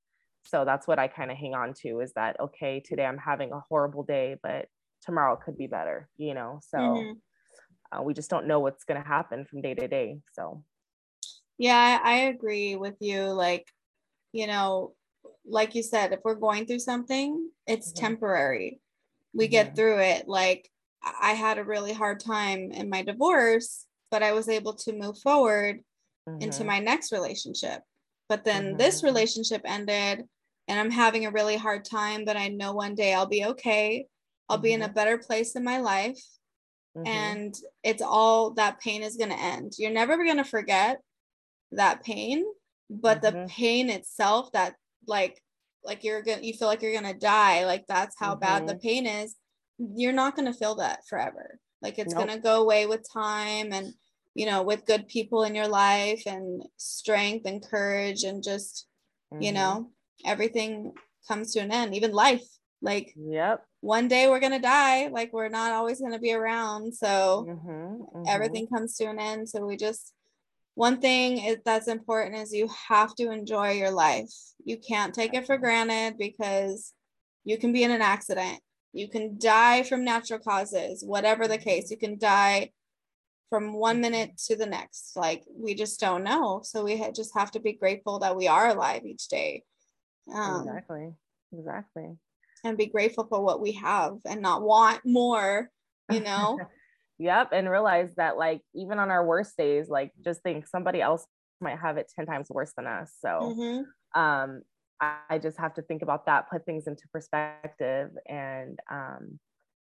So 0.44 0.64
that's 0.64 0.86
what 0.86 0.98
I 0.98 1.08
kind 1.08 1.30
of 1.30 1.36
hang 1.36 1.54
on 1.54 1.72
to 1.82 2.00
is 2.00 2.12
that, 2.14 2.38
okay, 2.40 2.80
today 2.80 3.06
I'm 3.06 3.18
having 3.18 3.52
a 3.52 3.62
horrible 3.68 4.02
day, 4.02 4.36
but 4.42 4.66
tomorrow 5.02 5.36
could 5.36 5.56
be 5.56 5.68
better, 5.68 6.08
you 6.16 6.34
know? 6.34 6.60
So 6.68 6.78
mm-hmm. 6.78 7.98
uh, 7.98 8.02
we 8.02 8.12
just 8.12 8.28
don't 8.28 8.46
know 8.46 8.60
what's 8.60 8.84
going 8.84 9.00
to 9.00 9.08
happen 9.08 9.46
from 9.46 9.62
day 9.62 9.74
to 9.74 9.88
day. 9.88 10.18
So 10.32 10.64
yeah, 11.58 12.00
I, 12.02 12.14
agree 12.22 12.76
with 12.76 12.96
you. 13.00 13.24
Like, 13.24 13.66
you 14.32 14.46
know, 14.46 14.94
like 15.46 15.74
you 15.74 15.82
said, 15.82 16.12
if 16.12 16.20
we're 16.24 16.34
going 16.34 16.66
through 16.66 16.80
something, 16.80 17.50
it's 17.66 17.92
mm-hmm. 17.92 18.06
temporary. 18.06 18.80
We 19.32 19.44
mm-hmm. 19.44 19.52
get 19.52 19.76
through 19.76 20.00
it. 20.00 20.28
Like, 20.28 20.68
I 21.20 21.32
had 21.32 21.58
a 21.58 21.64
really 21.64 21.92
hard 21.92 22.20
time 22.20 22.72
in 22.72 22.88
my 22.88 23.02
divorce, 23.02 23.86
but 24.10 24.22
I 24.22 24.32
was 24.32 24.48
able 24.48 24.74
to 24.74 24.98
move 24.98 25.18
forward 25.18 25.80
mm-hmm. 26.28 26.40
into 26.40 26.64
my 26.64 26.78
next 26.78 27.12
relationship. 27.12 27.82
But 28.28 28.44
then 28.44 28.76
this 28.76 28.98
mm-hmm. 28.98 29.06
relationship 29.06 29.62
ended, 29.64 30.24
and 30.66 30.80
I'm 30.80 30.90
having 30.90 31.26
a 31.26 31.30
really 31.30 31.56
hard 31.56 31.84
time, 31.84 32.24
but 32.24 32.36
I 32.36 32.48
know 32.48 32.72
one 32.72 32.94
day 32.94 33.12
I'll 33.12 33.26
be 33.26 33.44
okay. 33.44 34.06
I'll 34.48 34.58
be 34.58 34.72
in 34.72 34.82
a 34.82 34.86
mm-hmm. 34.86 34.94
better 34.94 35.18
place 35.18 35.56
in 35.56 35.64
my 35.64 35.78
life. 35.78 36.22
Mm-hmm. 36.96 37.06
And 37.06 37.54
it's 37.82 38.02
all 38.02 38.52
that 38.52 38.80
pain 38.80 39.02
is 39.02 39.16
going 39.16 39.30
to 39.30 39.40
end. 39.40 39.74
You're 39.78 39.90
never 39.90 40.16
going 40.16 40.36
to 40.38 40.44
forget 40.44 41.00
that 41.76 42.02
pain 42.02 42.44
but 42.90 43.22
mm-hmm. 43.22 43.42
the 43.42 43.48
pain 43.48 43.90
itself 43.90 44.52
that 44.52 44.74
like 45.06 45.42
like 45.84 46.04
you're 46.04 46.22
gonna 46.22 46.42
you 46.42 46.54
feel 46.54 46.68
like 46.68 46.82
you're 46.82 46.94
gonna 46.94 47.14
die 47.14 47.64
like 47.64 47.84
that's 47.86 48.16
how 48.18 48.32
mm-hmm. 48.32 48.40
bad 48.40 48.66
the 48.66 48.74
mm-hmm. 48.74 48.88
pain 48.88 49.06
is 49.06 49.36
you're 49.78 50.12
not 50.12 50.36
gonna 50.36 50.52
feel 50.52 50.76
that 50.76 51.06
forever 51.08 51.58
like 51.82 51.98
it's 51.98 52.14
nope. 52.14 52.26
gonna 52.26 52.40
go 52.40 52.62
away 52.62 52.86
with 52.86 53.06
time 53.12 53.72
and 53.72 53.92
you 54.34 54.46
know 54.46 54.62
with 54.62 54.86
good 54.86 55.06
people 55.08 55.44
in 55.44 55.54
your 55.54 55.68
life 55.68 56.22
and 56.26 56.62
strength 56.76 57.46
and 57.46 57.62
courage 57.62 58.24
and 58.24 58.42
just 58.42 58.86
mm-hmm. 59.32 59.42
you 59.42 59.52
know 59.52 59.90
everything 60.24 60.92
comes 61.28 61.52
to 61.52 61.60
an 61.60 61.72
end 61.72 61.94
even 61.94 62.12
life 62.12 62.44
like 62.82 63.12
yep 63.16 63.64
one 63.80 64.08
day 64.08 64.28
we're 64.28 64.40
gonna 64.40 64.60
die 64.60 65.08
like 65.08 65.32
we're 65.32 65.48
not 65.48 65.72
always 65.72 66.00
gonna 66.00 66.18
be 66.18 66.32
around 66.32 66.94
so 66.94 67.46
mm-hmm. 67.48 67.70
Mm-hmm. 67.70 68.22
everything 68.28 68.66
comes 68.66 68.96
to 68.96 69.04
an 69.04 69.18
end 69.18 69.48
so 69.48 69.64
we 69.64 69.76
just 69.76 70.12
one 70.74 71.00
thing 71.00 71.56
that's 71.64 71.88
important 71.88 72.36
is 72.36 72.52
you 72.52 72.68
have 72.88 73.14
to 73.16 73.30
enjoy 73.30 73.72
your 73.72 73.90
life. 73.90 74.32
You 74.64 74.76
can't 74.76 75.14
take 75.14 75.34
it 75.34 75.46
for 75.46 75.56
granted 75.56 76.18
because 76.18 76.92
you 77.44 77.58
can 77.58 77.72
be 77.72 77.84
in 77.84 77.92
an 77.92 78.02
accident. 78.02 78.60
You 78.92 79.08
can 79.08 79.38
die 79.38 79.84
from 79.84 80.04
natural 80.04 80.40
causes, 80.40 81.04
whatever 81.04 81.46
the 81.46 81.58
case. 81.58 81.90
You 81.90 81.96
can 81.96 82.18
die 82.18 82.70
from 83.50 83.72
one 83.72 84.00
minute 84.00 84.36
to 84.46 84.56
the 84.56 84.66
next. 84.66 85.16
Like 85.16 85.44
we 85.48 85.74
just 85.74 86.00
don't 86.00 86.24
know. 86.24 86.62
So 86.64 86.82
we 86.82 86.98
ha- 86.98 87.12
just 87.14 87.36
have 87.36 87.52
to 87.52 87.60
be 87.60 87.72
grateful 87.72 88.18
that 88.20 88.36
we 88.36 88.48
are 88.48 88.68
alive 88.68 89.02
each 89.04 89.28
day. 89.28 89.62
Um, 90.32 90.66
exactly. 90.66 91.12
Exactly. 91.56 92.16
And 92.64 92.78
be 92.78 92.86
grateful 92.86 93.26
for 93.28 93.40
what 93.40 93.60
we 93.60 93.72
have 93.72 94.14
and 94.26 94.40
not 94.42 94.62
want 94.62 95.02
more, 95.04 95.70
you 96.10 96.20
know? 96.20 96.58
Yep. 97.24 97.50
And 97.52 97.70
realize 97.70 98.14
that, 98.16 98.36
like, 98.36 98.62
even 98.74 98.98
on 98.98 99.10
our 99.10 99.26
worst 99.26 99.56
days, 99.56 99.88
like, 99.88 100.12
just 100.24 100.42
think 100.42 100.66
somebody 100.66 101.00
else 101.00 101.26
might 101.60 101.78
have 101.78 101.96
it 101.96 102.12
10 102.14 102.26
times 102.26 102.48
worse 102.50 102.72
than 102.76 102.86
us. 102.86 103.16
So 103.20 103.56
Mhm. 103.56 103.94
um, 104.14 104.62
I, 105.00 105.18
I 105.30 105.38
just 105.38 105.58
have 105.58 105.74
to 105.74 105.82
think 105.82 106.02
about 106.02 106.26
that, 106.26 106.50
put 106.50 106.66
things 106.66 106.86
into 106.86 107.08
perspective. 107.12 108.10
And, 108.28 108.78
um, 108.90 109.40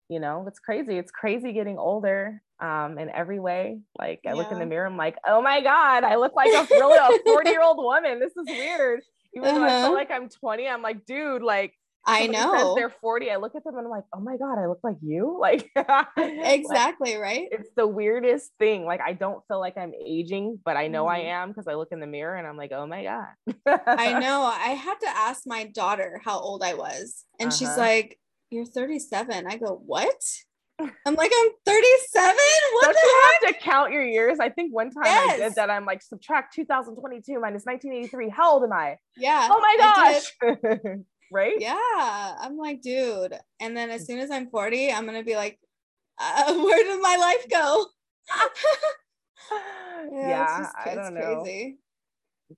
you 0.08 0.20
know, 0.20 0.44
it's 0.46 0.58
crazy. 0.60 0.98
It's 0.98 1.10
crazy 1.12 1.52
getting 1.52 1.78
older 1.78 2.42
um, 2.60 2.98
in 2.98 3.10
every 3.10 3.40
way. 3.40 3.80
Like 3.98 4.20
I 4.28 4.34
look 4.34 4.50
in 4.52 4.58
the 4.58 4.66
mirror, 4.66 4.86
I'm 4.86 4.96
like, 4.96 5.16
oh 5.26 5.42
my 5.42 5.62
God, 5.62 6.04
I 6.04 6.16
look 6.16 6.34
like 6.36 6.52
a 6.54 6.68
really 6.72 6.98
a 6.98 7.14
40 7.24 7.50
year 7.50 7.62
old 7.62 7.78
woman. 7.78 8.20
This 8.20 8.36
is 8.36 8.48
weird. 8.50 9.02
Even 9.34 9.54
though 9.54 9.62
I 9.64 9.72
Uh-huh. 9.72 9.82
feel 9.82 9.92
like 9.94 10.10
I'm 10.10 10.28
20, 10.28 10.68
I'm 10.68 10.82
like, 10.82 11.06
dude, 11.06 11.42
like 11.42 11.74
I 12.04 12.26
know. 12.26 12.74
they're 12.74 12.90
40. 12.90 13.30
I 13.30 13.36
look 13.36 13.54
at 13.54 13.64
them 13.64 13.76
and 13.76 13.84
I'm 13.86 13.90
like, 13.90 14.04
oh 14.12 14.20
my 14.20 14.36
God, 14.36 14.58
I 14.58 14.66
look 14.66 14.80
like 14.82 14.96
you. 15.02 15.38
Like, 15.40 15.70
like, 15.76 16.06
Exactly, 16.16 17.16
right? 17.16 17.48
it's 17.50 17.70
the 17.76 17.86
weirdest 17.86 18.52
thing. 18.58 18.84
Like, 18.84 19.00
I 19.00 19.12
don't 19.12 19.42
feel 19.48 19.60
like 19.60 19.76
I'm 19.76 19.92
aging, 19.94 20.58
but 20.64 20.76
I 20.76 20.88
know 20.88 21.06
I 21.06 21.20
Mhm. 21.20 21.26
am 21.26 21.48
because 21.50 21.66
I 21.68 21.74
look 21.74 21.88
in 21.92 22.00
the 22.00 22.06
mirror 22.06 22.36
and 22.36 22.46
I'm 22.46 22.56
like, 22.56 22.72
oh 22.72 22.86
my 22.86 23.02
God. 23.04 23.28
I 23.66 24.12
know. 24.20 24.42
I 24.42 24.68
had 24.74 24.98
to 25.00 25.08
ask 25.08 25.42
my 25.46 25.64
daughter 25.64 26.20
how 26.24 26.38
old 26.38 26.62
I 26.62 26.74
was. 26.74 27.24
And 27.40 27.52
she's 27.52 27.68
Uh-huh. 27.68 27.80
like, 27.80 28.18
You're 28.50 28.66
37. 28.66 29.46
I 29.46 29.56
go, 29.56 29.80
What? 29.84 30.20
I'm 30.80 31.14
like, 31.14 31.30
I'm 31.34 31.50
37? 31.64 32.34
What 32.72 32.84
Don't 32.84 32.94
the 32.94 33.00
you 33.02 33.22
heck? 33.24 33.42
have 33.44 33.54
to 33.54 33.64
count 33.64 33.92
your 33.92 34.04
years? 34.04 34.40
I 34.40 34.48
think 34.48 34.74
one 34.74 34.90
time 34.90 35.04
I 35.06 35.36
did 35.38 35.54
that. 35.56 35.70
I'm 35.70 35.84
like, 35.84 36.02
subtract 36.02 36.54
2022 36.54 37.38
minus 37.40 37.64
1983. 37.64 38.28
How 38.30 38.52
old 38.54 38.64
am 38.64 38.72
I? 38.72 38.98
Yeah. 39.16 39.48
Oh 39.50 39.60
my 39.60 39.76
I 39.80 40.12
gosh. 40.12 41.02
Right? 41.32 41.54
Yeah. 41.58 42.36
I'm 42.40 42.56
like, 42.56 42.82
dude. 42.82 43.34
And 43.60 43.76
then 43.76 43.90
as 43.90 44.06
soon 44.06 44.18
as 44.20 44.30
I'm 44.30 44.48
40, 44.50 44.92
I'm 44.92 45.04
going 45.06 45.18
to 45.18 45.24
be 45.24 45.36
like, 45.36 45.58
uh, 46.20 46.54
Where 46.62 46.84
did 46.84 47.00
my 47.02 47.16
life 47.16 47.48
go? 47.50 47.86
Yeah, 50.12 50.42
it's 50.42 50.52
just- 50.62 50.76
I 50.76 50.94
don't 50.94 51.14
know. 51.14 51.44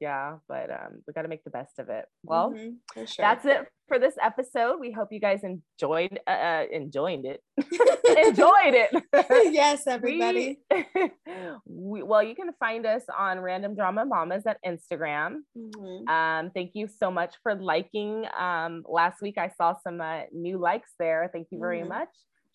Yeah, 0.00 0.38
but 0.48 0.70
um, 0.70 1.02
we 1.06 1.12
got 1.12 1.22
to 1.22 1.28
make 1.28 1.44
the 1.44 1.50
best 1.50 1.78
of 1.78 1.88
it. 1.88 2.06
Well, 2.22 2.52
Mhm, 2.52 2.76
sure. 3.06 3.06
that's 3.18 3.44
it 3.44 3.66
for 3.88 3.98
this 3.98 4.14
episode. 4.20 4.78
We 4.80 4.90
hope 4.92 5.08
you 5.12 5.20
guys 5.20 5.40
enjoyed 5.44 6.18
uh, 6.26 6.30
uh 6.30 6.64
enjoyed 6.72 7.24
it. 7.24 7.40
enjoyed 7.58 8.74
it. 8.74 8.90
yes, 9.52 9.86
everybody. 9.86 10.60
We, 10.70 11.10
we, 11.66 12.02
well, 12.02 12.22
you 12.22 12.34
can 12.34 12.50
find 12.58 12.86
us 12.86 13.02
on 13.16 13.40
Random 13.40 13.74
Drama 13.74 14.04
Mamas 14.06 14.44
at 14.46 14.58
Instagram. 14.64 15.40
Mhm. 15.56 16.08
Um, 16.08 16.50
thank 16.54 16.72
you 16.74 16.86
so 16.88 17.10
much 17.10 17.34
for 17.42 17.54
liking. 17.54 18.24
Um, 18.38 18.84
last 18.88 19.20
week 19.22 19.38
I 19.38 19.50
saw 19.56 19.74
some 19.82 20.00
uh, 20.00 20.22
new 20.32 20.58
likes 20.58 20.92
there. 20.98 21.28
Thank 21.32 21.48
you 21.50 21.58
very 21.58 21.82
Mhm. 21.82 21.88
much. 21.88 22.08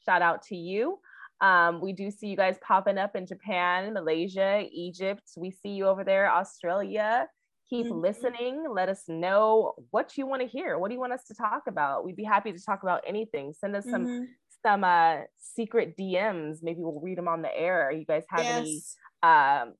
Shout 0.06 0.22
out 0.22 0.42
to 0.44 0.56
you. 0.56 1.00
Um, 1.42 1.80
we 1.82 1.94
do 1.94 2.12
see 2.12 2.28
you 2.28 2.36
guys 2.36 2.58
popping 2.62 2.98
up 2.98 3.16
in 3.16 3.26
Japan, 3.26 3.94
Malaysia, 3.94 4.64
Egypt. 4.72 5.24
We 5.38 5.52
see 5.52 5.70
you 5.70 5.88
over 5.88 6.04
there, 6.04 6.30
Australia. 6.32 7.28
Keep 7.70 7.88
Mhm. 7.88 8.02
listening. 8.02 8.66
Let 8.70 8.90
us 8.90 9.08
know 9.08 9.76
what 9.92 10.18
you 10.18 10.26
want 10.26 10.42
to 10.42 10.48
hear. 10.48 10.78
What 10.78 10.90
do 10.90 10.96
you 10.96 11.00
want 11.00 11.14
us 11.14 11.24
to 11.26 11.36
talk 11.36 11.68
about? 11.68 12.04
We'd 12.04 12.16
be 12.16 12.24
happy 12.24 12.52
to 12.52 12.60
talk 12.64 12.84
about 12.84 13.04
anything. 13.06 13.54
Send 13.54 13.76
us 13.76 13.86
some 13.90 14.08
Mhm. 14.08 14.28
some 14.62 14.84
uh, 14.84 15.22
secret 15.38 15.96
DMs. 15.96 16.62
Maybe 16.62 16.82
we'll 16.82 17.00
read 17.00 17.18
them 17.18 17.30
on 17.30 17.42
the 17.42 17.56
air. 17.58 17.92
You 17.92 18.04
guys 18.06 18.26
have 18.30 18.46
any 18.48 18.82
um, 19.24 19.76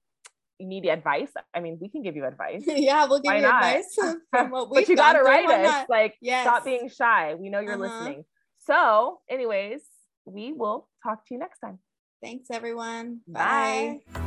you 0.60 0.68
need 0.68 0.86
advice? 0.86 1.32
I 1.54 1.60
mean, 1.62 1.78
we 1.82 1.90
can 1.90 2.02
give 2.04 2.16
you 2.18 2.26
advice 2.26 2.64
yeah, 2.68 3.06
we'll 3.06 3.20
give 3.20 3.32
Why 3.32 3.38
you 3.38 3.42
not? 3.44 3.64
advice 3.64 3.96
from 4.30 4.52
what 4.52 4.70
we've 4.70 4.82
but 4.84 4.90
you 4.90 4.96
gotta 4.96 5.20
through. 5.20 5.28
write 5.28 5.50
us. 5.50 5.64
not? 5.64 5.90
Like, 5.90 6.16
Yes. 6.22 6.44
stop 6.46 6.64
being 6.66 6.90
shy. 6.90 7.36
We 7.36 7.50
know 7.50 7.60
you're 7.62 7.74
Uh-huh. 7.76 7.84
listening. 7.84 8.26
So, 8.60 9.22
anyways, 9.30 9.82
we 10.26 10.52
will 10.54 10.89
talk 11.04 11.26
to 11.28 11.34
you 11.34 11.40
next 11.40 11.60
time. 11.60 11.80
Thanks, 12.22 12.50
everyone. 12.52 13.22
Bye. 13.28 14.02
Bye. 14.14 14.20